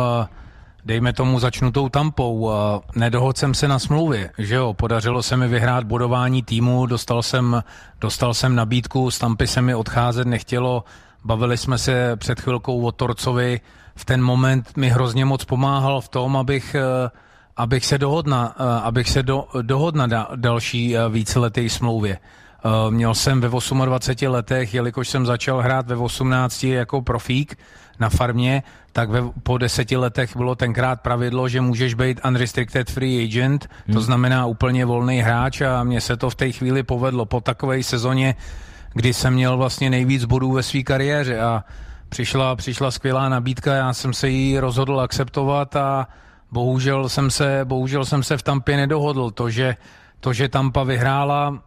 dejme 0.85 1.13
tomu 1.13 1.39
začnutou 1.39 1.89
tampou. 1.89 2.51
Nedohodl 2.97 3.39
jsem 3.39 3.55
se 3.55 3.69
na 3.69 3.79
smlouvě, 3.79 4.31
že 4.39 4.55
jo, 4.55 4.75
podařilo 4.75 5.23
se 5.23 5.37
mi 5.37 5.49
vyhrát 5.49 5.85
bodování 5.85 6.43
týmu, 6.43 6.87
dostal 6.87 7.23
jsem, 7.23 7.63
dostal 8.01 8.35
jsem 8.35 8.55
nabídku, 8.55 9.11
z 9.11 9.19
tampy 9.19 9.47
se 9.47 9.63
mi 9.63 9.75
odcházet 9.75 10.27
nechtělo, 10.27 10.85
bavili 11.25 11.57
jsme 11.57 11.79
se 11.79 12.17
před 12.17 12.41
chvilkou 12.41 12.83
o 12.83 12.93
Torcovi, 12.93 13.61
v 13.97 14.05
ten 14.05 14.23
moment 14.23 14.77
mi 14.77 14.89
hrozně 14.89 15.25
moc 15.25 15.45
pomáhal 15.45 16.01
v 16.01 16.09
tom, 16.09 16.37
abych 16.37 16.75
e, 16.75 17.11
abych 17.57 17.87
se 17.87 17.99
dohodna, 17.99 18.55
e, 18.59 18.81
abych 18.81 19.09
se 19.09 19.23
do, 19.23 19.49
dohodna 19.63 20.07
da, 20.07 20.29
další 20.37 20.97
e, 20.97 21.09
víceleté 21.09 21.69
smlouvě. 21.69 22.19
Měl 22.91 23.15
jsem 23.15 23.41
ve 23.41 23.49
28 23.49 24.29
letech, 24.29 24.75
jelikož 24.75 25.09
jsem 25.09 25.27
začal 25.27 25.61
hrát 25.61 25.87
ve 25.87 25.97
18 25.97 26.65
jako 26.65 27.03
profík, 27.03 27.59
na 27.99 28.09
farmě, 28.09 28.63
tak 28.93 29.11
ve, 29.11 29.23
po 29.43 29.59
deseti 29.59 29.97
letech 29.97 30.37
bylo 30.37 30.55
tenkrát 30.55 31.01
pravidlo, 31.01 31.49
že 31.49 31.61
můžeš 31.61 31.95
být 31.95 32.21
unrestricted 32.25 32.91
free 32.91 33.25
agent, 33.25 33.69
hmm. 33.87 33.95
to 33.95 34.01
znamená 34.01 34.47
úplně 34.47 34.85
volný 34.85 35.21
hráč 35.21 35.61
a 35.61 35.85
mně 35.85 36.01
se 36.01 36.17
to 36.17 36.31
v 36.31 36.35
té 36.35 36.53
chvíli 36.53 36.83
povedlo 36.83 37.27
po 37.27 37.41
takové 37.41 37.83
sezóně, 37.83 38.35
kdy 38.95 39.15
jsem 39.15 39.35
měl 39.35 39.57
vlastně 39.57 39.91
nejvíc 39.91 40.25
bodů 40.25 40.53
ve 40.53 40.63
své 40.63 40.83
kariéře 40.83 41.41
a 41.41 41.65
přišla, 42.09 42.57
přišla 42.57 42.91
skvělá 42.91 43.29
nabídka, 43.29 43.75
já 43.75 43.93
jsem 43.93 44.13
se 44.13 44.29
jí 44.29 44.59
rozhodl 44.59 45.01
akceptovat 45.01 45.77
a 45.77 46.09
bohužel 46.53 47.09
jsem 47.09 47.31
se, 47.31 47.61
bohužel 47.65 48.05
jsem 48.05 48.23
se 48.23 48.37
v 48.37 48.43
Tampě 48.43 48.77
nedohodl. 48.77 49.31
To, 49.31 49.51
že, 49.51 49.77
to, 50.21 50.33
že 50.33 50.49
Tampa 50.49 50.83
vyhrála, 50.83 51.63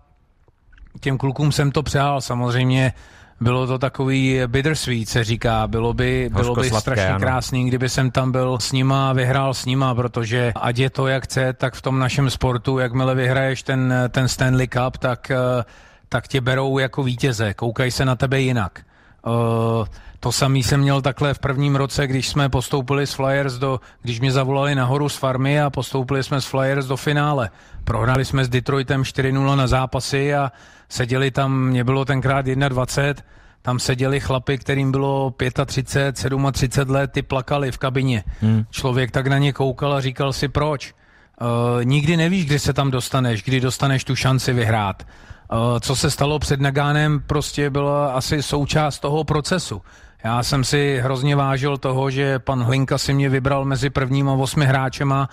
těm 1.00 1.18
klukům 1.18 1.52
jsem 1.52 1.72
to 1.72 1.84
přál. 1.84 2.22
Samozřejmě 2.22 2.94
bylo 3.42 3.68
to 3.68 3.78
takový 3.78 4.42
bittersweet, 4.48 5.10
se 5.10 5.24
říká. 5.24 5.68
Bylo 5.68 5.94
by, 5.94 6.30
bylo 6.34 6.56
by 6.56 6.70
sladké, 6.70 6.82
strašně 6.82 7.10
ano. 7.10 7.20
krásný, 7.20 7.68
kdyby 7.68 7.90
jsem 7.90 8.12
tam 8.12 8.32
byl 8.32 8.58
s 8.60 8.72
nima 8.72 9.10
a 9.10 9.14
vyhrál 9.14 9.54
s 9.54 9.66
nima, 9.66 9.96
protože 9.96 10.52
ať 10.56 10.78
je 10.78 10.90
to 10.90 11.08
jak 11.08 11.24
chce, 11.24 11.54
tak 11.54 11.74
v 11.74 11.82
tom 11.82 12.00
našem 12.00 12.30
sportu, 12.30 12.80
jakmile 12.80 13.16
vyhraješ 13.16 13.64
ten, 13.64 13.94
ten 14.10 14.28
Stanley 14.28 14.68
Cup, 14.68 14.98
tak, 14.98 15.32
eh, 15.32 15.64
tak 16.10 16.28
tě 16.28 16.42
berou 16.42 16.78
jako 16.78 17.04
vítěze. 17.04 17.54
Koukají 17.54 17.92
se 17.92 18.06
na 18.06 18.16
tebe 18.16 18.42
jinak. 18.42 18.82
Uh, 19.28 19.86
to 20.20 20.32
samý 20.32 20.64
jsem 20.64 20.80
měl 20.80 21.02
takhle 21.02 21.34
v 21.34 21.40
prvním 21.40 21.76
roce, 21.76 22.08
když 22.08 22.28
jsme 22.28 22.50
postoupili 22.50 23.08
s 23.08 23.14
Flyers 23.14 23.54
do, 23.54 23.80
když 24.02 24.20
mě 24.20 24.32
zavolali 24.32 24.76
nahoru 24.76 25.10
z 25.10 25.16
farmy 25.16 25.62
a 25.62 25.70
postoupili 25.70 26.24
jsme 26.24 26.42
s 26.42 26.46
Flyers 26.46 26.86
do 26.86 26.98
finále. 26.98 27.50
Prohrali 27.84 28.26
jsme 28.26 28.46
s 28.46 28.50
Detroitem 28.50 29.04
4-0 29.04 29.56
na 29.56 29.68
zápasy 29.68 30.36
a 30.36 30.52
seděli 30.90 31.32
tam, 31.32 31.64
mě 31.64 31.84
bylo 31.84 32.06
tenkrát 32.06 32.46
21, 32.46 33.24
tam 33.62 33.80
seděli 33.80 34.20
chlapy, 34.20 34.58
kterým 34.58 34.92
bylo 34.92 35.34
35, 35.66 36.16
37 36.52 36.92
let, 36.94 37.12
ty 37.12 37.22
plakali 37.22 37.72
v 37.72 37.78
kabině. 37.78 38.24
Hmm. 38.42 38.66
Člověk 38.70 39.12
tak 39.12 39.28
na 39.28 39.38
ně 39.38 39.54
koukal 39.54 39.94
a 39.94 40.02
říkal 40.02 40.34
si 40.34 40.48
proč. 40.48 40.94
Uh, 41.42 41.84
nikdy 41.84 42.18
nevíš, 42.18 42.46
kdy 42.46 42.60
se 42.60 42.74
tam 42.74 42.92
dostaneš, 42.92 43.44
kdy 43.44 43.60
dostaneš 43.60 44.04
tu 44.04 44.16
šanci 44.16 44.54
vyhrát. 44.54 45.04
Uh, 45.52 45.80
co 45.80 45.96
se 45.96 46.12
stalo 46.12 46.40
před 46.40 46.62
Nagánem, 46.62 47.24
prostě 47.28 47.70
byla 47.70 48.12
asi 48.12 48.44
součást 48.44 49.00
toho 49.00 49.24
procesu. 49.24 49.82
Já 50.24 50.44
jsem 50.44 50.64
si 50.64 51.00
hrozně 51.04 51.36
vážil 51.36 51.78
toho, 51.78 52.10
že 52.10 52.40
pan 52.40 52.64
Hlinka 52.64 52.98
si 52.98 53.14
mě 53.14 53.30
vybral 53.30 53.66
mezi 53.66 53.90
prvníma 53.90 54.34
osmi 54.34 54.66
hráčema 54.66 55.30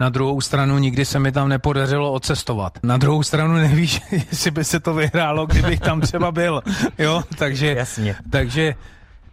na 0.00 0.08
druhou 0.08 0.40
stranu 0.40 0.78
nikdy 0.78 1.04
se 1.04 1.18
mi 1.18 1.32
tam 1.32 1.48
nepodařilo 1.48 2.12
odcestovat. 2.12 2.78
Na 2.82 2.96
druhou 2.96 3.22
stranu 3.22 3.54
nevíš, 3.54 4.00
jestli 4.10 4.50
by 4.50 4.64
se 4.64 4.80
to 4.80 4.94
vyhrálo, 4.94 5.46
kdybych 5.46 5.80
tam 5.80 6.00
třeba 6.00 6.32
byl. 6.32 6.62
Jo, 6.98 7.22
takže, 7.38 7.74
Jasně. 7.74 8.16
takže 8.30 8.74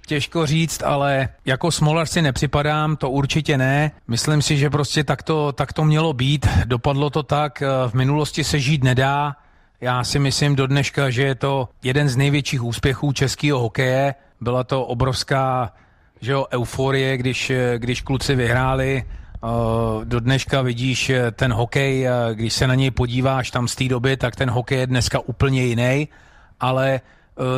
těžko 0.08 0.46
říct, 0.46 0.84
ale 0.84 1.29
jako 1.46 1.72
smolař 1.72 2.10
si 2.10 2.22
nepřipadám, 2.22 2.96
to 2.96 3.10
určitě 3.10 3.58
ne. 3.58 3.91
Myslím 4.08 4.41
si, 4.41 4.58
že 4.58 4.70
prostě 4.70 5.03
tak 5.03 5.24
to, 5.24 5.51
tak 5.51 5.74
to 5.74 5.84
mělo 5.84 6.13
být. 6.13 6.48
Dopadlo 6.65 7.10
to 7.10 7.24
tak, 7.24 7.63
v 7.88 7.94
minulosti 7.94 8.44
se 8.44 8.60
žít 8.60 8.84
nedá. 8.84 9.36
Já 9.82 10.03
si 10.03 10.20
myslím 10.20 10.56
do 10.56 10.68
dneška, 10.68 11.10
že 11.10 11.24
je 11.24 11.36
to 11.36 11.70
jeden 11.84 12.10
z 12.10 12.18
největších 12.18 12.63
úspěchů 12.63 13.12
českého 13.12 13.60
hokeje. 13.60 14.15
Byla 14.41 14.63
to 14.63 14.86
obrovská 14.86 15.74
že 16.22 16.31
jo, 16.31 16.46
euforie, 16.51 17.17
když, 17.17 17.51
když 17.77 18.01
kluci 18.01 18.36
vyhráli. 18.36 19.03
Do 20.03 20.19
dneška 20.19 20.62
vidíš 20.62 21.12
ten 21.31 21.53
hokej, 21.53 22.08
když 22.34 22.53
se 22.53 22.67
na 22.67 22.75
něj 22.75 22.91
podíváš 22.91 23.51
tam 23.51 23.67
z 23.67 23.75
té 23.75 23.88
doby, 23.88 24.17
tak 24.17 24.36
ten 24.36 24.50
hokej 24.50 24.79
je 24.79 24.88
dneska 24.88 25.19
úplně 25.19 25.65
jiný, 25.65 26.08
ale 26.60 27.01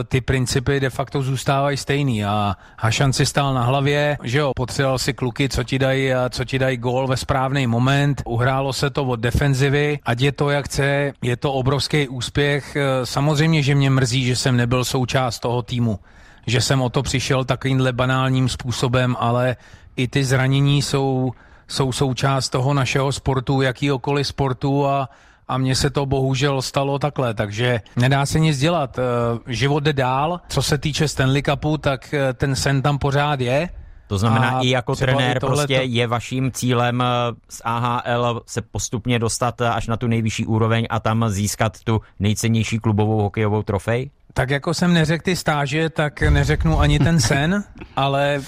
ty 0.07 0.21
principy 0.21 0.79
de 0.79 0.89
facto 0.89 1.21
zůstávají 1.21 1.77
stejný 1.77 2.25
a 2.25 2.55
Hašan 2.79 3.13
si 3.13 3.25
stál 3.25 3.53
na 3.53 3.63
hlavě, 3.63 4.17
že 4.23 4.39
jo, 4.39 4.51
potřeboval 4.55 5.00
si 5.00 5.13
kluky, 5.13 5.50
co 5.50 5.63
ti 5.63 5.79
dají, 5.79 6.11
co 6.29 6.45
ti 6.45 6.59
dají 6.59 6.77
gól 6.77 7.07
ve 7.07 7.17
správný 7.17 7.67
moment, 7.67 8.21
uhrálo 8.25 8.73
se 8.73 8.89
to 8.89 9.03
od 9.03 9.19
defenzivy, 9.19 10.00
ať 10.05 10.21
je 10.21 10.31
to 10.31 10.50
jak 10.50 10.65
chce, 10.65 11.13
je 11.21 11.38
to 11.38 11.53
obrovský 11.53 12.07
úspěch. 12.07 12.77
Samozřejmě, 13.03 13.63
že 13.63 13.75
mě 13.75 13.89
mrzí, 13.89 14.25
že 14.25 14.35
jsem 14.35 14.57
nebyl 14.57 14.85
součást 14.85 15.39
toho 15.39 15.61
týmu, 15.61 16.00
že 16.48 16.62
jsem 16.62 16.81
o 16.81 16.89
to 16.89 17.03
přišel 17.03 17.45
takovýmhle 17.45 17.93
banálním 17.93 18.50
způsobem, 18.50 19.15
ale 19.19 19.55
i 19.95 20.07
ty 20.07 20.24
zranění 20.24 20.81
jsou, 20.81 21.31
jsou 21.67 21.91
součást 21.91 22.50
toho 22.50 22.74
našeho 22.74 23.12
sportu, 23.12 23.62
jakýkoliv 23.62 24.27
sportu 24.27 24.88
a 24.88 25.10
a 25.48 25.57
mně 25.57 25.75
se 25.75 25.89
to 25.89 26.05
bohužel 26.05 26.62
stalo 26.62 27.00
takhle, 27.00 27.33
takže 27.33 27.81
nedá 27.95 28.25
se 28.25 28.39
nic 28.39 28.60
dělat. 28.60 29.00
Život 29.48 29.83
jde 29.83 29.93
dál. 29.93 30.41
Co 30.48 30.62
se 30.62 30.77
týče 30.77 31.07
Stanley 31.07 31.41
Cupu, 31.41 31.77
tak 31.77 32.15
ten 32.33 32.55
sen 32.55 32.81
tam 32.81 32.98
pořád 32.98 33.39
je. 33.39 33.69
To 34.07 34.17
znamená, 34.17 34.50
a 34.50 34.62
i 34.62 34.69
jako 34.69 34.95
trenér 34.95 35.38
i 35.38 35.39
prostě 35.39 35.77
to... 35.77 35.83
je 35.83 36.07
vaším 36.07 36.51
cílem 36.51 37.03
z 37.50 37.62
AHL 37.65 38.41
se 38.45 38.62
postupně 38.62 39.19
dostat 39.19 39.62
až 39.62 39.88
na 39.88 39.98
tu 39.98 40.07
nejvyšší 40.07 40.45
úroveň 40.45 40.88
a 40.89 41.00
tam 41.00 41.29
získat 41.29 41.83
tu 41.83 42.01
nejcennější 42.19 42.79
klubovou 42.79 43.21
hokejovou 43.21 43.63
trofej? 43.63 44.12
Tak 44.33 44.50
jako 44.50 44.73
jsem 44.73 44.93
neřekl 44.93 45.23
ty 45.23 45.35
stáže, 45.35 45.89
tak 45.89 46.21
neřeknu 46.21 46.79
ani 46.79 47.00
ten 47.00 47.19
sen, 47.29 47.63
ale 47.95 48.41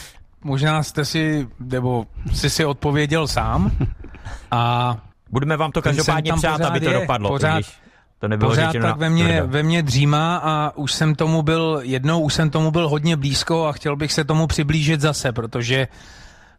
možná 0.43 0.83
jste 0.83 1.05
si, 1.05 1.47
nebo 1.59 2.05
jsi 2.33 2.49
si 2.49 2.65
odpověděl 2.65 3.27
sám 3.27 3.71
a 4.51 4.97
Budeme 5.33 5.57
vám 5.57 5.71
to 5.71 5.81
každopádně 5.81 6.33
přát, 6.33 6.61
aby 6.61 6.79
to 6.79 6.89
je, 6.89 6.99
dopadlo. 6.99 7.29
Pořád, 7.29 7.63
to 8.19 8.27
nebylo 8.27 8.51
pořád 8.51 8.75
tak 8.81 8.97
ve 8.97 9.09
mně, 9.09 9.41
ve 9.41 9.63
mně 9.63 9.83
dřímá 9.83 10.37
a 10.37 10.71
už 10.75 10.93
jsem 10.93 11.15
tomu 11.15 11.41
byl 11.41 11.79
jednou, 11.83 12.21
už 12.21 12.33
jsem 12.33 12.49
tomu 12.49 12.71
byl 12.71 12.89
hodně 12.89 13.17
blízko 13.17 13.65
a 13.65 13.71
chtěl 13.71 13.95
bych 13.95 14.13
se 14.13 14.23
tomu 14.23 14.47
přiblížit 14.47 15.01
zase, 15.01 15.31
protože 15.31 15.87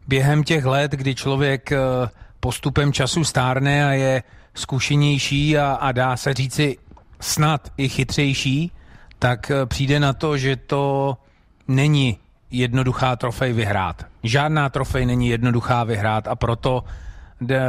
během 0.07 0.43
těch 0.43 0.65
let, 0.65 0.91
kdy 0.91 1.15
člověk 1.15 1.71
eh, 1.71 1.77
postupem 2.39 2.93
času 2.93 3.23
stárne 3.23 3.85
a 3.87 3.91
je 3.91 4.23
zkušenější 4.53 5.57
a, 5.57 5.73
a 5.73 5.91
dá 5.91 6.17
se 6.17 6.33
říci 6.33 6.77
snad 7.21 7.71
i 7.77 7.89
chytřejší, 7.89 8.71
tak 9.19 9.51
eh, 9.51 9.65
přijde 9.65 9.99
na 9.99 10.13
to, 10.13 10.37
že 10.37 10.55
to 10.55 11.17
není 11.67 12.17
jednoduchá 12.51 13.15
trofej 13.15 13.53
vyhrát. 13.53 14.05
Žádná 14.23 14.69
trofej 14.69 15.05
není 15.05 15.29
jednoduchá 15.29 15.83
vyhrát 15.83 16.27
a 16.27 16.35
proto 16.35 16.83
de, 17.41 17.59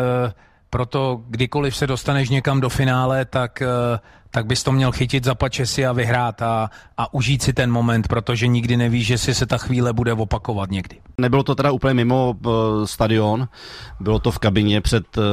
proto 0.70 1.20
kdykoliv 1.28 1.76
se 1.76 1.86
dostaneš 1.86 2.28
někam 2.28 2.60
do 2.60 2.68
finále, 2.68 3.24
tak, 3.24 3.62
eh, 3.62 3.98
tak 4.30 4.46
bys 4.46 4.62
to 4.62 4.72
měl 4.72 4.92
chytit 4.92 5.24
za 5.24 5.34
pačesy 5.34 5.86
a 5.86 5.92
vyhrát 5.92 6.42
a, 6.42 6.70
a 6.96 7.14
užít 7.14 7.42
si 7.42 7.52
ten 7.52 7.72
moment, 7.72 8.08
protože 8.08 8.46
nikdy 8.46 8.76
nevíš, 8.76 9.06
že 9.06 9.18
si 9.18 9.34
se 9.34 9.46
ta 9.46 9.58
chvíle 9.58 9.92
bude 9.92 10.12
opakovat 10.12 10.70
někdy. 10.70 10.96
Nebylo 11.18 11.42
to 11.42 11.54
teda 11.54 11.70
úplně 11.70 11.94
mimo 11.94 12.34
uh, 12.46 12.52
stadion, 12.84 13.48
bylo 14.00 14.18
to 14.18 14.30
v 14.30 14.38
kabině 14.38 14.80
před 14.80 15.16
uh, 15.16 15.24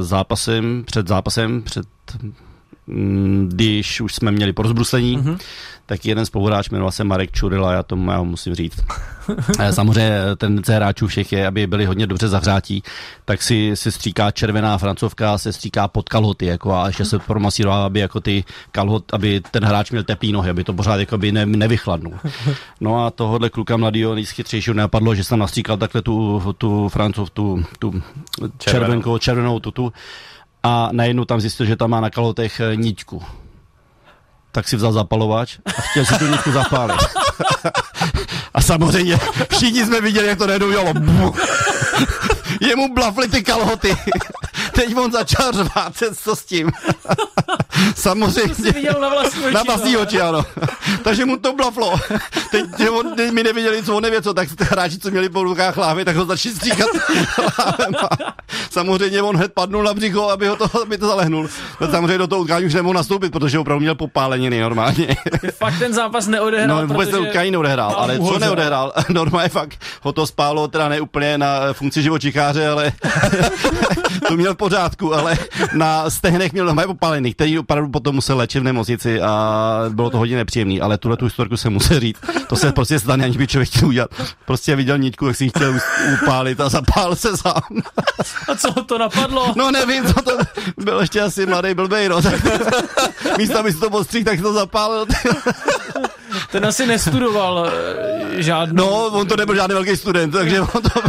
zápasem, 0.00 0.84
před 0.86 1.08
zápasem, 1.08 1.62
před 1.62 1.86
když 3.48 4.00
už 4.00 4.14
jsme 4.14 4.30
měli 4.30 4.52
porozbruslení, 4.52 5.18
mm-hmm 5.18 5.38
tak 5.86 6.04
jeden 6.06 6.26
spoluhráč 6.26 6.70
jmenoval 6.70 6.92
se 6.92 7.04
Marek 7.04 7.32
Čurila, 7.32 7.72
já 7.72 7.82
to 7.82 7.96
já 7.96 8.22
musím 8.22 8.54
říct. 8.54 8.84
Samozřejmě 9.70 10.12
ten 10.36 10.62
hráčů 10.68 11.06
všech 11.06 11.32
je, 11.32 11.46
aby 11.46 11.66
byli 11.66 11.84
hodně 11.84 12.06
dobře 12.06 12.28
zahřátí, 12.28 12.82
tak 13.24 13.42
si, 13.42 13.70
si 13.74 13.92
stříká 13.92 14.30
červená 14.30 14.78
francovka, 14.78 15.38
se 15.38 15.52
stříká 15.52 15.88
pod 15.88 16.08
kalhoty, 16.08 16.46
jako 16.46 16.74
a 16.74 16.86
ještě 16.86 17.04
se 17.04 17.18
promasíroval, 17.18 17.82
aby 17.82 18.00
jako 18.00 18.20
ty 18.20 18.44
kalhot, 18.70 19.14
aby 19.14 19.40
ten 19.50 19.64
hráč 19.64 19.90
měl 19.90 20.04
teplý 20.04 20.32
nohy, 20.32 20.50
aby 20.50 20.64
to 20.64 20.72
pořád 20.72 20.96
jako 20.96 21.18
by 21.18 21.32
ne, 21.32 21.46
nevychladnul. 21.46 22.14
No 22.80 23.06
a 23.06 23.10
tohohle 23.10 23.50
kluka 23.50 23.76
mladýho 23.76 24.14
nejchytřejšího 24.14 24.74
napadlo, 24.74 25.14
že 25.14 25.24
jsem 25.24 25.38
nastříkal 25.38 25.76
takhle 25.76 26.02
tu, 26.02 26.42
tu 26.58 26.88
francov, 26.88 27.30
tu, 27.30 27.64
tu 27.78 28.02
červenkou, 28.58 29.18
červenou 29.18 29.60
tutu 29.60 29.92
a 30.62 30.88
najednou 30.92 31.24
tam 31.24 31.40
zjistil, 31.40 31.66
že 31.66 31.76
tam 31.76 31.90
má 31.90 32.00
na 32.00 32.10
kalhotech 32.10 32.60
niťku 32.74 33.22
tak 34.52 34.68
si 34.68 34.76
vzal 34.76 34.92
zapalovač 34.92 35.58
a 35.64 35.80
chtěl 35.80 36.04
si 36.04 36.14
tu 36.18 36.26
nitku 36.26 36.52
zapálit. 36.52 37.00
a 38.54 38.60
samozřejmě 38.60 39.18
všichni 39.56 39.84
jsme 39.84 40.00
viděli, 40.00 40.26
jak 40.26 40.38
to 40.38 40.46
najednou 40.46 40.70
dělalo. 40.70 40.92
Jemu 42.60 42.94
blafly 42.94 43.28
ty 43.28 43.42
kalhoty. 43.42 43.96
Teď 44.72 44.96
on 44.96 45.12
začal 45.12 45.52
řvát, 45.52 45.92
co 46.14 46.36
s 46.36 46.44
tím. 46.44 46.70
Samozřejmě. 47.94 48.54
To 48.54 48.72
viděl 48.72 49.00
na 49.00 49.08
vlastní 49.08 49.44
oči. 49.44 49.54
Na 49.54 49.62
vlastní 49.62 49.96
oči, 49.96 50.20
ano. 50.20 50.44
Takže 51.02 51.24
mu 51.24 51.36
to 51.36 51.52
blaflo. 51.52 52.00
Teď, 52.50 52.64
on, 52.90 53.16
teď 53.16 53.32
mi 53.32 53.42
nevěděli, 53.42 53.82
co 53.82 53.96
on 53.96 54.02
neví, 54.02 54.16
co, 54.22 54.34
tak 54.34 54.48
hráči, 54.60 54.98
co 54.98 55.10
měli 55.10 55.28
po 55.28 55.42
rukách 55.42 55.76
lávy, 55.76 56.04
tak 56.04 56.16
ho 56.16 56.24
začali 56.24 56.54
stříkat 56.54 56.88
Samozřejmě 58.70 59.22
on 59.22 59.36
hned 59.36 59.52
padnul 59.52 59.82
na 59.82 59.94
břicho, 59.94 60.28
aby, 60.28 60.46
ho 60.46 60.56
to, 60.56 60.82
aby 60.82 60.98
to 60.98 61.06
zalehnul. 61.06 61.48
Samozřejmě 61.90 62.18
do 62.18 62.26
toho 62.26 62.40
utkání 62.40 62.66
už 62.66 62.74
nemohl 62.74 62.94
nastoupit, 62.94 63.32
protože 63.32 63.58
opravdu 63.58 63.80
měl 63.80 63.94
popáleniny 63.94 64.60
normálně. 64.60 65.16
fakt 65.52 65.78
ten 65.78 65.92
zápas 65.92 66.26
neodehrál. 66.26 66.80
No, 66.80 66.86
vůbec 66.86 67.08
ten 67.10 67.20
utkání 67.20 67.50
neodehrál, 67.50 67.94
ale 67.96 68.18
co 68.18 68.38
neodehrál, 68.38 68.92
normálně 69.08 69.48
fakt 69.48 69.78
ho 70.02 70.12
to 70.12 70.26
spálo, 70.26 70.68
teda 70.68 70.88
ne 70.88 71.00
úplně 71.00 71.38
na 71.38 71.72
funkci 71.72 72.02
živočicháře, 72.02 72.68
ale 72.68 72.92
to 74.28 74.36
měl 74.36 74.54
pořádku, 74.62 75.14
ale 75.14 75.38
na 75.72 76.10
stehnech 76.10 76.52
měl 76.52 76.66
normálně 76.66 76.86
popálený, 76.86 77.34
který 77.34 77.58
opravdu 77.58 77.88
potom 77.90 78.14
musel 78.14 78.36
léčit 78.36 78.60
v 78.60 78.64
nemocnici 78.64 79.20
a 79.20 79.84
bylo 79.88 80.10
to 80.10 80.18
hodně 80.18 80.36
nepříjemný, 80.36 80.80
ale 80.80 80.98
tuhle 80.98 81.16
tu 81.16 81.24
historku 81.24 81.56
se 81.56 81.70
musel 81.70 82.00
říct. 82.00 82.20
To 82.48 82.56
se 82.56 82.72
prostě 82.72 82.98
stane, 82.98 83.24
aniž 83.24 83.36
by 83.36 83.46
člověk 83.46 83.68
chtěl 83.68 83.88
udělat. 83.88 84.10
Prostě 84.46 84.76
viděl 84.76 84.98
nitku, 84.98 85.26
jak 85.26 85.36
si 85.36 85.48
chtěl 85.48 85.78
upálit 86.14 86.60
a 86.60 86.68
zapál 86.68 87.16
se 87.16 87.36
sám. 87.36 87.62
A 88.48 88.54
co 88.54 88.72
to 88.72 88.98
napadlo? 88.98 89.54
No 89.56 89.70
nevím, 89.70 90.06
co 90.06 90.22
to 90.22 90.38
byl 90.76 91.00
ještě 91.00 91.20
asi 91.20 91.46
mladý 91.46 91.74
blbej, 91.74 92.08
no. 92.08 92.20
Místo, 93.38 93.58
aby 93.58 93.72
si 93.72 93.80
to 93.80 93.90
postřík, 93.90 94.24
tak 94.24 94.40
to 94.40 94.52
zapálil. 94.52 95.06
Ten 96.52 96.66
asi 96.66 96.86
nestudoval 96.86 97.66
eh, 97.66 98.42
žádný. 98.42 98.76
No, 98.76 99.06
on 99.06 99.28
to 99.28 99.36
nebyl 99.36 99.54
žádný 99.54 99.74
velký 99.74 99.96
student, 99.96 100.32
takže 100.32 100.60
on 100.60 100.82
to... 100.82 101.00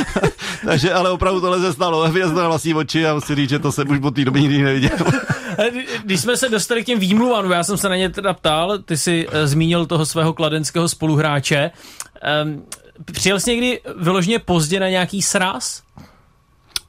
takže 0.66 0.92
ale 0.92 1.10
opravdu 1.10 1.40
tohle 1.40 1.60
se 1.60 1.72
stalo. 1.72 2.08
Viděl 2.08 2.28
jsem 2.28 2.34
to 2.36 2.42
na 2.42 2.48
vlastní 2.48 2.74
oči 2.74 3.06
a 3.06 3.14
musím 3.14 3.36
říct, 3.36 3.50
že 3.50 3.58
to 3.58 3.72
jsem 3.72 3.90
už 3.90 3.98
po 3.98 4.10
té 4.10 4.24
době 4.24 4.42
nikdy 4.42 4.62
neviděl. 4.62 4.90
Když 6.04 6.20
jsme 6.20 6.36
se 6.36 6.48
dostali 6.48 6.82
k 6.82 6.86
těm 6.86 6.98
výmluvám, 6.98 7.50
já 7.50 7.64
jsem 7.64 7.76
se 7.76 7.88
na 7.88 7.96
ně 7.96 8.10
teda 8.10 8.32
ptal, 8.32 8.78
ty 8.78 8.96
jsi 8.96 9.28
uh, 9.28 9.34
zmínil 9.44 9.86
toho 9.86 10.06
svého 10.06 10.32
kladenského 10.32 10.88
spoluhráče. 10.88 11.70
Um, 12.44 12.66
přijel 13.12 13.40
jsi 13.40 13.50
někdy 13.50 13.80
vyloženě 13.96 14.38
pozdě 14.38 14.80
na 14.80 14.88
nějaký 14.88 15.22
sraz? 15.22 15.82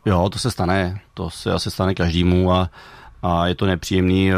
Jo, 0.05 0.29
to 0.29 0.39
se 0.39 0.51
stane. 0.51 1.01
To 1.13 1.29
se 1.29 1.51
asi 1.51 1.71
stane 1.71 1.93
každému 1.93 2.51
a 2.53 2.69
a 3.23 3.47
je 3.47 3.55
to 3.55 3.65
nepříjemný, 3.65 4.31
uh, 4.33 4.37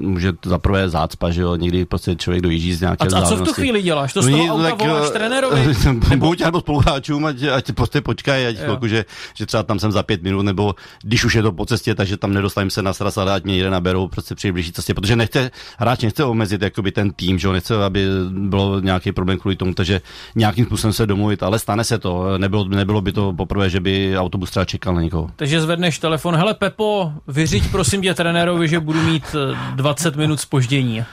může 0.00 0.32
za 0.44 0.58
prvé 0.58 0.88
zácpa, 0.88 1.30
že 1.30 1.42
jo, 1.42 1.56
někdy 1.56 1.84
prostě 1.84 2.16
člověk 2.16 2.42
dojíždí 2.42 2.74
z 2.74 2.80
nějaké 2.80 3.08
A, 3.08 3.18
a 3.18 3.22
co 3.22 3.36
v 3.36 3.42
tu 3.42 3.52
chvíli 3.52 3.82
děláš? 3.82 4.12
To 4.12 4.22
z 4.22 4.30
toho 4.30 4.54
auta 4.54 4.70
tak, 4.70 4.82
voláš 4.82 5.10
trenérovi? 5.10 5.74
nebo... 6.10 6.26
Buď 6.26 6.44
nebo 6.44 6.60
spoluhráčům, 6.60 7.26
ať, 7.26 7.42
ať 7.42 7.72
prostě 7.72 8.00
počkají, 8.00 8.46
ať 8.46 8.56
chvilku, 8.56 8.86
že, 8.86 9.04
že 9.34 9.46
třeba 9.46 9.62
tam 9.62 9.78
jsem 9.78 9.92
za 9.92 10.02
pět 10.02 10.22
minut, 10.22 10.42
nebo 10.42 10.74
když 11.02 11.24
už 11.24 11.34
je 11.34 11.42
to 11.42 11.52
po 11.52 11.66
cestě, 11.66 11.94
takže 11.94 12.16
tam 12.16 12.32
nedostavím 12.32 12.70
se 12.70 12.82
na 12.82 12.92
sraz, 12.92 13.18
ale 13.18 13.32
ať 13.32 13.44
mě 13.44 13.56
jeden 13.56 13.72
naberou 13.72 14.08
prostě 14.08 14.34
při 14.34 14.52
blížší 14.52 14.72
cestě, 14.72 14.94
protože 14.94 15.16
nechce, 15.16 15.50
hráč 15.78 16.02
nechce 16.02 16.24
omezit 16.24 16.62
jakoby 16.62 16.92
ten 16.92 17.10
tým, 17.10 17.38
že 17.38 17.48
jo, 17.48 17.52
nechce, 17.52 17.84
aby 17.84 18.06
bylo 18.30 18.80
nějaký 18.80 19.12
problém 19.12 19.38
kvůli 19.38 19.56
tomu, 19.56 19.74
takže 19.74 20.00
nějakým 20.34 20.64
způsobem 20.64 20.92
se 20.92 21.06
domluvit, 21.06 21.42
ale 21.42 21.58
stane 21.58 21.84
se 21.84 21.98
to. 21.98 22.38
Nebylo, 22.38 22.64
nebylo 22.64 23.00
by 23.00 23.12
to 23.12 23.32
poprvé, 23.32 23.70
že 23.70 23.80
by 23.80 24.18
autobus 24.18 24.50
třeba 24.50 24.64
čekal 24.64 24.94
na 24.94 25.02
někoho. 25.02 25.30
Takže 25.36 25.60
zvedneš 25.60 25.98
telefon, 25.98 26.36
hele 26.36 26.54
Pepo, 26.54 27.12
vyřiď 27.28 27.75
prosím 27.76 28.02
tě 28.02 28.14
trenérovi, 28.14 28.68
že 28.68 28.80
budu 28.80 29.02
mít 29.02 29.36
20 29.74 30.14
eh, 30.14 30.18
minut 30.18 30.40
spoždění. 30.40 31.04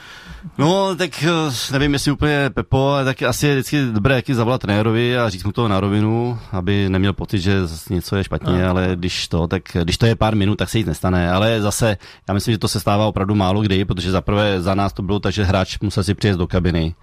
No, 0.58 0.96
tak 0.96 1.22
eh, 1.22 1.72
nevím, 1.72 1.92
jestli 1.92 2.12
úplně 2.12 2.50
Pepo, 2.54 2.88
ale 2.88 3.04
tak 3.04 3.22
asi 3.22 3.46
je 3.46 3.54
vždycky 3.54 3.84
dobré 3.92 4.14
jaký 4.14 4.34
zavolat 4.34 4.60
trenérovi 4.60 5.18
a 5.18 5.28
říct 5.28 5.44
mu 5.44 5.52
to 5.52 5.68
na 5.68 5.80
rovinu, 5.80 6.38
aby 6.52 6.88
neměl 6.88 7.12
pocit, 7.12 7.38
že 7.38 7.60
něco 7.90 8.16
je 8.16 8.24
špatně, 8.24 8.62
no. 8.62 8.70
ale 8.70 8.90
když 8.94 9.28
to, 9.28 9.46
tak 9.46 9.62
když 9.82 9.98
to 9.98 10.06
je 10.06 10.16
pár 10.16 10.36
minut, 10.36 10.56
tak 10.56 10.68
se 10.68 10.78
nic 10.78 10.86
nestane. 10.86 11.30
Ale 11.30 11.62
zase, 11.62 11.96
já 12.28 12.34
myslím, 12.34 12.52
že 12.52 12.58
to 12.58 12.68
se 12.68 12.80
stává 12.80 13.06
opravdu 13.06 13.34
málo 13.34 13.62
kdy, 13.62 13.84
protože 13.84 14.10
zaprvé 14.10 14.62
za 14.62 14.74
nás 14.74 14.92
to 14.92 15.02
bylo 15.02 15.20
tak, 15.20 15.32
že 15.32 15.44
hráč 15.44 15.78
musel 15.80 16.02
si 16.02 16.14
přijet 16.14 16.38
do 16.38 16.46
kabiny 16.46 16.94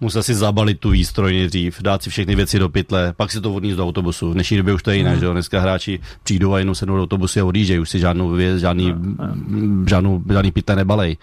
musel 0.00 0.22
si 0.22 0.34
zabalit 0.34 0.80
tu 0.80 0.90
výstroj 0.90 1.32
nejdřív, 1.32 1.82
dát 1.82 2.02
si 2.02 2.10
všechny 2.10 2.34
věci 2.34 2.58
do 2.58 2.68
pytle, 2.68 3.12
pak 3.16 3.30
si 3.30 3.40
to 3.40 3.54
odníst 3.54 3.76
do 3.76 3.84
autobusu. 3.84 4.30
V 4.30 4.34
dnešní 4.34 4.56
době 4.56 4.74
už 4.74 4.82
to 4.82 4.90
je 4.90 4.96
jiné, 4.96 5.14
mm. 5.14 5.20
že 5.20 5.26
jo? 5.26 5.32
Dneska 5.32 5.60
hráči 5.60 6.00
přijdou 6.22 6.52
a 6.52 6.58
jenom 6.58 6.74
sednou 6.74 6.96
do 6.96 7.02
autobusu 7.02 7.40
a 7.40 7.44
odjíždějí, 7.44 7.80
už 7.80 7.90
si 7.90 7.98
žádnou 7.98 8.30
věc, 8.30 8.60
žádný, 8.60 8.92
mm. 8.92 9.86
žádnou, 9.88 10.22
žádný 10.30 10.52
pytle 10.52 10.76
nebalej. 10.76 11.16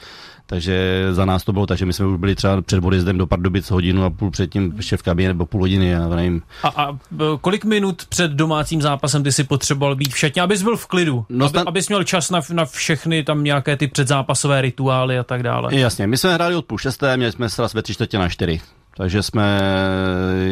Takže 0.48 1.08
za 1.12 1.26
nás 1.26 1.44
to 1.44 1.54
bylo 1.54 1.66
tak, 1.66 1.78
že 1.78 1.86
my 1.86 1.94
jsme 1.94 2.06
už 2.06 2.20
byli 2.20 2.36
třeba 2.36 2.62
před 2.62 2.84
odjezdem 2.84 3.18
do 3.18 3.28
Pardubic 3.28 3.72
hodinu 3.72 4.04
a 4.04 4.10
půl 4.10 4.32
předtím 4.32 4.74
ještě 4.78 4.98
v 4.98 5.04
kabině 5.04 5.28
nebo 5.28 5.46
půl 5.46 5.62
hodiny, 5.62 5.90
já 5.90 6.08
nevím. 6.08 6.42
A, 6.64 6.68
a 6.68 6.92
e, 6.92 6.98
kolik 7.42 7.66
minut 7.66 8.06
před 8.06 8.32
domácím 8.32 8.82
zápasem 8.82 9.24
ty 9.24 9.32
si 9.32 9.44
potřeboval 9.44 9.96
být 9.96 10.14
v 10.14 10.18
šatně, 10.18 10.42
abys 10.42 10.62
byl 10.62 10.78
v 10.78 10.88
klidu, 10.88 11.26
no, 11.30 11.46
aby, 11.46 11.60
abys 11.60 11.90
měl 11.90 12.04
čas 12.04 12.30
na, 12.30 12.42
na 12.54 12.66
všechny 12.66 13.24
tam 13.24 13.44
nějaké 13.44 13.78
ty 13.78 13.88
předzápasové 13.88 14.62
rituály 14.62 15.20
a 15.20 15.24
tak 15.24 15.44
dále? 15.44 15.76
Jasně, 15.76 16.08
my 16.08 16.18
jsme 16.18 16.34
hráli 16.34 16.56
od 16.56 16.66
půl 16.66 16.78
šesté, 16.78 17.18
měli 17.18 17.32
jsme 17.32 17.50
sraz 17.50 17.74
ve 17.74 17.82
tři 17.82 17.94
čtvrtě 17.94 18.18
na 18.18 18.30
čtyři. 18.30 18.62
Takže 18.98 19.24
jsme... 19.24 19.60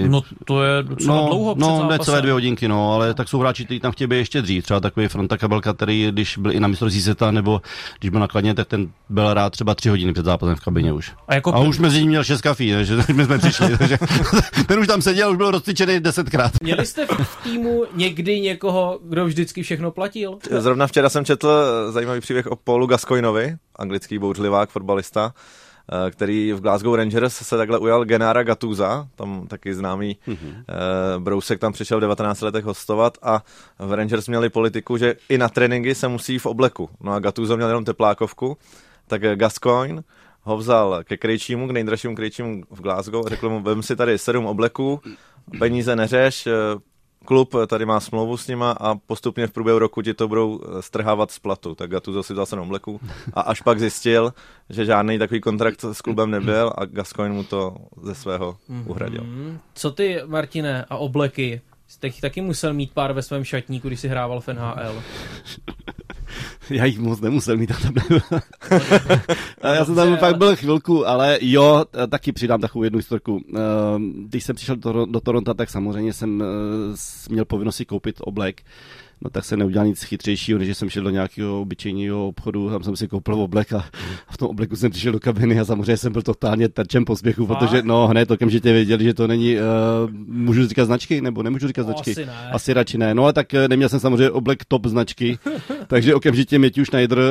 No 0.08 0.22
to 0.46 0.64
je 0.64 0.84
docela 0.84 1.16
no, 1.16 1.28
dlouho 1.28 1.56
No, 1.58 1.88
necelé 1.90 2.22
dvě 2.22 2.34
hodinky, 2.34 2.68
no, 2.68 2.94
ale 2.94 3.14
tak 3.14 3.30
jsou 3.30 3.40
hráči, 3.40 3.66
kteří 3.66 3.80
tam 3.80 3.92
chtějí 3.92 4.08
být 4.08 4.18
ještě 4.18 4.42
dřív. 4.42 4.64
Třeba 4.64 4.80
takový 4.80 5.08
Fronta 5.08 5.38
Kabelka, 5.38 5.74
který 5.74 6.08
když 6.12 6.38
byl 6.38 6.52
i 6.52 6.60
na 6.60 6.68
mistrovství 6.68 7.02
světa, 7.02 7.32
nebo 7.32 7.62
když 8.00 8.10
byl 8.10 8.20
nakladně, 8.20 8.54
tak 8.54 8.68
ten 8.68 8.92
byl 9.10 9.34
rád 9.34 9.50
třeba 9.50 9.76
tři 9.76 9.90
hodiny 9.90 10.14
před 10.14 10.26
zápasem 10.26 10.56
v 10.56 10.60
kabině 10.60 10.94
už. 10.94 11.12
A, 11.28 11.36
jako... 11.36 11.56
a 11.56 11.60
už 11.60 11.80
mezi 11.80 12.00
ním 12.00 12.10
měl 12.10 12.24
šest 12.24 12.42
kafí, 12.42 12.74
že 12.82 12.96
my 13.14 13.26
jsme 13.26 13.38
přišli. 13.38 13.78
takže 13.78 13.98
ten 14.68 14.80
už 14.80 14.88
tam 14.88 15.02
seděl, 15.02 15.32
už 15.32 15.38
byl 15.38 15.52
rozcvičený 15.52 16.00
desetkrát. 16.00 16.52
Měli 16.64 16.86
jste 16.86 17.06
v 17.06 17.44
týmu 17.44 17.86
někdy 17.96 18.42
někoho, 18.42 19.00
kdo 19.04 19.26
vždycky 19.26 19.64
všechno 19.64 19.92
platil? 19.92 20.38
Zrovna 20.52 20.88
včera 20.88 21.10
jsem 21.10 21.26
četl 21.26 21.50
zajímavý 21.90 22.22
příběh 22.22 22.48
o 22.48 22.56
Paulu 22.56 22.88
Gascoinovi, 22.88 23.56
anglický 23.76 24.20
bouřlivák, 24.20 24.70
fotbalista, 24.70 25.34
který 26.12 26.54
v 26.54 26.62
Glasgow 26.62 26.96
Rangers 26.96 27.36
se 27.36 27.58
takhle 27.58 27.80
ujal 27.80 28.06
Genara 28.06 28.44
Gatuza, 28.44 29.08
tam 29.16 29.48
taky 29.48 29.74
známý 29.74 30.18
mm-hmm. 30.28 30.64
brousek 31.20 31.60
tam 31.60 31.74
přišel 31.74 31.98
v 31.98 32.02
19 32.02 32.42
letech 32.42 32.66
hostovat 32.66 33.18
a 33.22 33.44
v 33.80 33.94
Rangers 33.94 34.28
měli 34.28 34.50
politiku, 34.50 34.98
že 34.98 35.16
i 35.30 35.38
na 35.38 35.50
tréninky 35.50 35.96
se 35.96 36.08
musí 36.08 36.40
v 36.40 36.46
obleku. 36.46 36.90
No 37.02 37.14
a 37.14 37.20
Gattuso 37.20 37.58
měl 37.58 37.68
jenom 37.68 37.86
teplákovku, 37.86 38.58
tak 39.08 39.22
Gascoigne 39.36 40.04
ho 40.44 40.58
vzal 40.58 41.04
ke 41.04 41.18
krejčímu, 41.18 41.68
k 41.68 41.72
nejdražšímu 41.72 42.16
krejčímu 42.16 42.64
v 42.70 42.82
Glasgow 42.82 43.26
a 43.26 43.30
řekl 43.30 43.50
mu, 43.50 43.62
vem 43.62 43.84
si 43.84 43.96
tady 43.96 44.18
sedm 44.18 44.46
obleků, 44.46 45.02
peníze 45.60 45.96
neřeš, 45.96 46.48
eh, 46.48 46.52
klub 47.26 47.56
tady 47.68 47.86
má 47.86 48.00
smlouvu 48.00 48.38
s 48.38 48.48
nima 48.48 48.72
a 48.72 48.96
postupně 48.96 49.48
v 49.48 49.52
průběhu 49.52 49.80
roku 49.80 50.02
ti 50.02 50.14
to 50.14 50.28
budou 50.28 50.60
eh, 50.62 50.82
strhávat 50.82 51.32
z 51.32 51.40
platu. 51.40 51.76
Tak 51.76 51.90
Gattuso 51.90 52.24
si 52.24 52.36
zase 52.36 52.56
mleku 52.56 53.00
a 53.34 53.42
až 53.42 53.62
pak 53.62 53.80
zjistil, 53.80 54.34
že 54.70 54.86
žádný 54.86 55.20
takový 55.20 55.42
kontrakt 55.42 55.84
s 55.84 56.02
klubem 56.02 56.32
nebyl 56.32 56.74
a 56.78 56.86
Gascoigne 56.86 57.36
mu 57.36 57.44
to 57.44 57.76
ze 58.02 58.16
svého 58.16 58.58
mhm. 58.68 58.84
uhradil. 58.88 59.26
Co 59.74 59.92
ty, 59.92 60.20
Martine, 60.26 60.86
a 60.90 60.98
obleky? 60.98 61.62
Jste 61.88 62.10
taky 62.22 62.42
musel 62.42 62.74
mít 62.74 62.92
pár 62.94 63.14
ve 63.14 63.22
svém 63.22 63.44
šatníku, 63.44 63.88
když 63.88 64.00
si 64.00 64.08
hrával 64.08 64.42
v 64.42 64.48
NHL. 64.48 65.04
Já 66.70 66.86
jich 66.86 67.00
moc 67.00 67.22
nemusel 67.22 67.58
mít 67.58 67.72
tam 67.82 67.94
Já 69.74 69.86
jsem 69.86 69.96
tam 69.96 70.18
fakt 70.18 70.38
byl 70.38 70.56
chvilku, 70.56 71.08
ale 71.08 71.38
jo, 71.42 71.86
taky 72.10 72.32
přidám 72.32 72.62
takovou 72.62 72.84
jednu 72.84 72.98
historku. 72.98 73.42
Ehm, 73.56 74.14
když 74.28 74.44
jsem 74.44 74.56
přišel 74.56 74.76
do, 74.76 75.06
do 75.06 75.20
Toronto, 75.20 75.54
tak 75.54 75.70
samozřejmě 75.70 76.14
jsem 76.14 76.44
eh, 76.44 76.46
měl 77.30 77.46
povinnost 77.46 77.76
si 77.76 77.86
koupit 77.86 78.16
oblek 78.20 78.62
no 79.24 79.30
tak 79.30 79.46
se 79.46 79.58
neudělal 79.58 79.88
nic 79.88 80.04
chytřejšího, 80.04 80.60
než 80.60 80.78
jsem 80.78 80.90
šel 80.90 81.04
do 81.04 81.10
nějakého 81.10 81.62
obyčejného 81.62 82.28
obchodu, 82.28 82.70
tam 82.70 82.84
jsem 82.84 82.96
si 82.96 83.08
koupil 83.08 83.36
oblek 83.36 83.74
a 83.74 83.86
v 84.32 84.38
tom 84.38 84.48
obleku 84.48 84.76
jsem 84.76 84.92
přišel 84.92 85.12
do 85.12 85.20
kabiny 85.20 85.60
a 85.60 85.66
samozřejmě 85.66 85.98
jsem 85.98 86.14
byl 86.14 86.22
totálně 86.22 86.70
terčem 86.70 87.06
pospěchu, 87.06 87.48
protože 87.48 87.82
no 87.84 88.08
hned 88.08 88.32
okamžitě 88.32 88.74
věděli, 88.74 89.04
že 89.04 89.14
to 89.14 89.28
není, 89.28 89.56
uh, 89.56 89.62
můžu 90.28 90.68
říkat 90.68 90.86
značky, 90.86 91.22
nebo 91.22 91.44
nemůžu 91.44 91.68
říkat 91.68 91.84
značky? 91.84 92.12
Asi, 92.12 92.26
ne. 92.26 92.50
Asi 92.52 92.74
radši 92.74 92.98
ne. 92.98 93.14
No 93.14 93.26
a 93.26 93.34
tak 93.34 93.54
eh, 93.54 93.68
neměl 93.68 93.90
jsem 93.90 94.00
samozřejmě 94.00 94.30
oblek 94.30 94.66
top 94.66 94.86
značky, 94.86 95.38
takže 95.88 96.16
okamžitě 96.16 96.60
Matthew 96.60 96.86
Schneider, 96.86 97.20
uh, 97.20 97.26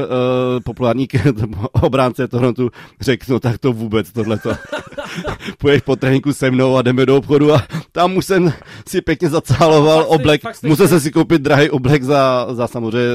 populární 0.65 1.09
obránce 1.73 2.29
Toronto, 2.29 2.69
řekl, 3.01 3.25
no 3.29 3.41
tak 3.41 3.59
to 3.59 3.73
vůbec 3.73 4.13
tohleto. 4.13 4.53
Půjdeš 5.59 5.83
po 5.83 5.97
tréninku 5.97 6.33
se 6.33 6.51
mnou 6.51 6.77
a 6.77 6.83
jdeme 6.83 7.07
do 7.07 7.17
obchodu 7.17 7.55
a 7.55 7.63
tam 7.93 8.17
už 8.17 8.27
jsem 8.27 8.53
si 8.89 9.01
pěkně 9.01 9.29
zacáloval 9.29 10.05
oblek, 10.09 10.41
musel 10.63 10.89
jsem 10.89 11.01
si 11.01 11.11
koupit 11.11 11.43
drahý 11.43 11.71
oblek 11.71 12.03
za, 12.03 12.47
za 12.51 12.67
samozřejmě 12.67 13.09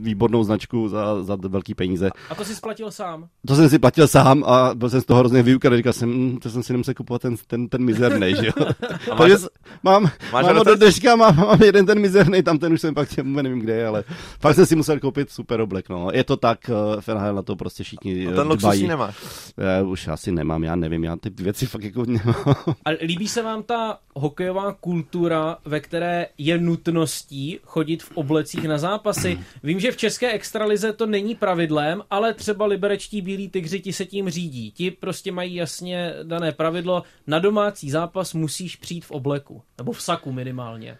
výbornou 0.00 0.44
značku, 0.44 0.88
za, 0.88 1.22
za 1.22 1.36
velký 1.48 1.74
peníze. 1.74 2.10
A 2.30 2.34
to 2.34 2.44
si 2.44 2.54
splatil 2.54 2.90
sám? 2.90 3.28
To 3.46 3.54
jsem 3.54 3.68
si 3.68 3.78
platil 3.78 4.08
sám 4.08 4.44
a 4.46 4.74
byl 4.74 4.90
jsem 4.90 5.00
z 5.00 5.04
toho 5.04 5.20
hrozně 5.20 5.42
vyukaný. 5.42 5.76
Říkal 5.76 5.92
jsem, 5.92 6.38
to 6.38 6.50
jsem 6.50 6.62
si 6.62 6.72
nemusel 6.72 6.94
kupovat 6.94 7.22
ten, 7.22 7.36
ten, 7.46 7.68
ten 7.68 7.84
mizerný, 7.84 8.34
že 8.34 8.46
jo. 8.46 8.52
Takže 9.18 9.36
mám, 9.82 10.10
máš 10.32 10.46
mám 10.46 10.58
od 10.58 10.68
dneška, 10.78 11.16
mám, 11.16 11.36
mám, 11.36 11.62
jeden 11.62 11.86
ten 11.86 12.00
mizerný, 12.00 12.42
tam 12.42 12.58
ten 12.58 12.72
už 12.72 12.80
jsem 12.80 12.94
pak 12.94 13.16
nevím 13.16 13.58
kde, 13.58 13.86
ale 13.86 14.04
fakt 14.40 14.54
jsem 14.54 14.66
si 14.66 14.76
musel 14.76 15.00
koupit 15.00 15.30
super 15.30 15.60
oblek, 15.60 15.88
no. 15.88 16.08
Je 16.12 16.24
to 16.24 16.36
tak, 16.36 16.58
uh, 16.70 17.00
FNHL 17.00 17.34
na 17.34 17.42
to 17.42 17.56
prostě 17.56 17.84
všichni 17.84 18.26
A 18.26 18.32
ten 18.32 18.48
luxus 18.48 18.80
nemáš? 18.80 19.16
Já 19.56 19.82
už 19.82 20.08
asi 20.08 20.32
nemám, 20.32 20.64
já 20.64 20.76
nevím, 20.76 21.04
já 21.04 21.16
ty 21.16 21.30
věci 21.30 21.66
fakt 21.66 21.84
jako 21.84 22.04
nemám. 22.06 22.54
A 22.84 22.90
líbí 23.02 23.28
se 23.28 23.42
vám 23.42 23.62
ta 23.62 23.98
hokejová 24.14 24.72
kultura, 24.80 25.58
ve 25.64 25.80
které 25.80 26.26
je 26.38 26.58
nutností 26.58 27.58
chodit 27.64 28.02
v 28.02 28.10
oblecích 28.14 28.64
na 28.64 28.78
zápasy. 28.78 29.38
Vím, 29.62 29.80
že 29.80 29.92
v 29.92 29.96
české 29.96 30.32
extralize 30.32 30.92
to 30.92 31.06
není 31.06 31.34
pravidlem, 31.34 32.02
ale 32.10 32.34
třeba 32.34 32.66
liberečtí 32.66 33.22
bílí 33.22 33.48
tygři 33.48 33.80
ti 33.80 33.92
se 33.92 34.04
tím 34.04 34.30
řídí. 34.30 34.70
Ti 34.70 34.90
prostě 34.90 35.32
mají 35.32 35.54
jasně 35.54 36.14
dané 36.22 36.52
pravidlo, 36.52 37.02
na 37.26 37.38
domácí 37.38 37.90
zápas 37.90 38.34
musíš 38.34 38.76
přijít 38.76 39.04
v 39.04 39.10
obleku, 39.10 39.62
nebo 39.78 39.92
v 39.92 40.02
saku 40.02 40.32
minimálně 40.32 40.98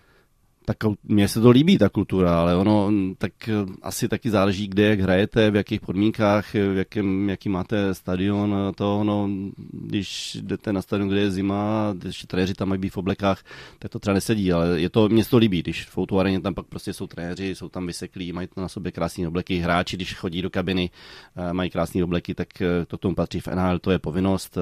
tak 0.67 0.77
mně 1.05 1.29
se 1.29 1.41
to 1.41 1.51
líbí, 1.51 1.79
ta 1.79 1.89
kultura, 1.89 2.41
ale 2.41 2.57
ono 2.57 2.91
tak 3.19 3.49
eh, 3.49 3.53
asi 3.83 4.09
taky 4.09 4.31
záleží, 4.31 4.69
kde, 4.69 4.83
jak 4.83 5.01
hrajete, 5.01 5.51
v 5.51 5.57
jakých 5.57 5.81
podmínkách, 5.81 6.55
v 6.55 6.77
jakém, 6.77 7.29
jaký 7.29 7.49
máte 7.49 7.95
stadion, 7.95 8.55
to 8.75 9.01
ono, 9.01 9.29
když 9.73 10.39
jdete 10.41 10.73
na 10.73 10.83
stadion, 10.83 11.09
kde 11.09 11.21
je 11.21 11.31
zima, 11.31 11.95
když 11.99 12.23
trenéři 12.23 12.55
tam 12.55 12.69
mají 12.69 12.81
být 12.81 12.93
v 12.93 12.97
oblekách, 12.97 13.43
tak 13.79 13.91
to 13.91 13.99
třeba 13.99 14.15
nesedí, 14.15 14.53
ale 14.53 14.81
je 14.81 14.91
to, 14.91 15.09
mně 15.09 15.25
to 15.25 15.37
líbí, 15.37 15.63
když 15.63 15.85
v 15.85 15.99
areně 16.19 16.41
tam 16.41 16.55
pak 16.55 16.67
prostě 16.67 16.93
jsou 16.93 17.07
trenéři, 17.07 17.55
jsou 17.55 17.69
tam 17.69 17.87
vyseklí, 17.87 18.33
mají 18.33 18.49
na 18.57 18.69
sobě 18.69 18.93
krásné 18.93 19.29
obleky, 19.29 19.59
hráči, 19.59 19.97
když 19.97 20.15
chodí 20.15 20.43
do 20.43 20.51
kabiny, 20.51 20.91
eh, 21.37 21.53
mají 21.53 21.71
krásné 21.71 22.05
obleky, 22.05 22.35
tak 22.35 22.63
eh, 22.63 22.87
to 22.87 22.97
tomu 22.97 23.15
patří 23.15 23.41
v 23.41 23.47
NHL, 23.47 23.79
to 23.79 23.91
je 23.91 23.99
povinnost, 23.99 24.59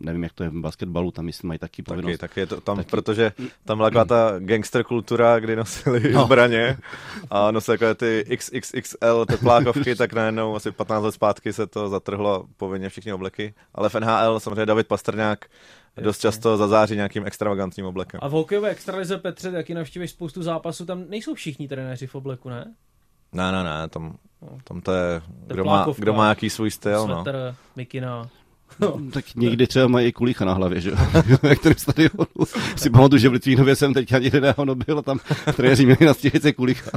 nevím, 0.00 0.22
jak 0.22 0.32
to 0.32 0.44
je 0.44 0.50
v 0.50 0.60
basketbalu, 0.60 1.10
tam 1.10 1.24
myslím, 1.24 1.48
mají 1.48 1.58
taky 1.58 1.82
povinnost. 1.82 2.18
Taky, 2.18 2.30
taky 2.30 2.40
je 2.40 2.46
to 2.46 2.60
tam, 2.60 2.76
taky. 2.76 2.90
protože 2.90 3.32
tam 3.64 3.78
byla 3.78 4.04
ta 4.04 4.34
gangster 4.38 4.84
kultura, 4.84 4.97
kdy 5.40 5.56
nosili 5.56 6.12
no. 6.12 6.24
zbraně 6.24 6.76
a 7.30 7.50
nosili 7.50 7.78
takové 7.78 7.94
ty 7.94 8.36
XXXL 8.36 9.26
teplákovky, 9.26 9.94
tak 9.94 10.12
najednou 10.12 10.56
asi 10.56 10.70
15 10.72 11.02
let 11.02 11.12
zpátky 11.12 11.52
se 11.52 11.66
to 11.66 11.88
zatrhlo 11.88 12.44
povinně 12.56 12.88
všichni 12.88 13.12
obleky. 13.12 13.54
Ale 13.74 13.88
v 13.88 13.94
NHL 13.94 14.40
samozřejmě 14.40 14.66
David 14.66 14.86
Pastrňák 14.86 15.44
dost 16.02 16.20
často 16.20 16.56
zazáří 16.56 16.96
nějakým 16.96 17.26
extravagantním 17.26 17.86
oblekem. 17.86 18.20
A 18.22 18.28
v 18.28 18.32
hokejové 18.32 18.68
extralize 18.70 19.18
Petře, 19.18 19.52
taky 19.52 19.74
navštívíš 19.74 20.10
spoustu 20.10 20.42
zápasů, 20.42 20.86
tam 20.86 21.04
nejsou 21.08 21.34
všichni 21.34 21.68
trenéři 21.68 22.06
v 22.06 22.14
obleku, 22.14 22.48
ne? 22.48 22.74
Ne, 23.32 23.52
ne, 23.52 23.64
ne, 23.64 23.88
tam, 23.88 24.18
tam 24.64 24.80
to 24.80 24.92
je, 24.92 25.22
kdo 25.46 25.64
má, 25.64 25.86
kdo 25.98 26.12
má 26.12 26.28
jaký 26.28 26.50
svůj 26.50 26.70
styl. 26.70 27.04
Sweater, 27.04 27.34
no. 27.34 27.56
mikina. 27.76 28.28
No, 28.80 29.00
tak 29.12 29.24
někdy 29.34 29.66
třeba 29.66 29.88
mají 29.88 30.08
i 30.08 30.12
kulícha 30.12 30.44
na 30.44 30.52
hlavě, 30.52 30.80
že 30.80 30.90
jo? 30.90 30.96
Jak 31.48 31.78
stadionu. 31.78 32.26
Si 32.76 32.90
pamatuju, 32.90 33.18
že 33.18 33.28
v 33.28 33.32
Litvínově 33.32 33.76
jsem 33.76 33.94
teďka 33.94 34.18
někde 34.18 34.40
nehono 34.40 34.74
byl 34.74 34.98
a 34.98 35.02
tam 35.02 35.20
trenéři 35.56 35.86
měli 35.86 36.06
na 36.06 36.14
stěhice 36.14 36.52
kulícha. 36.52 36.90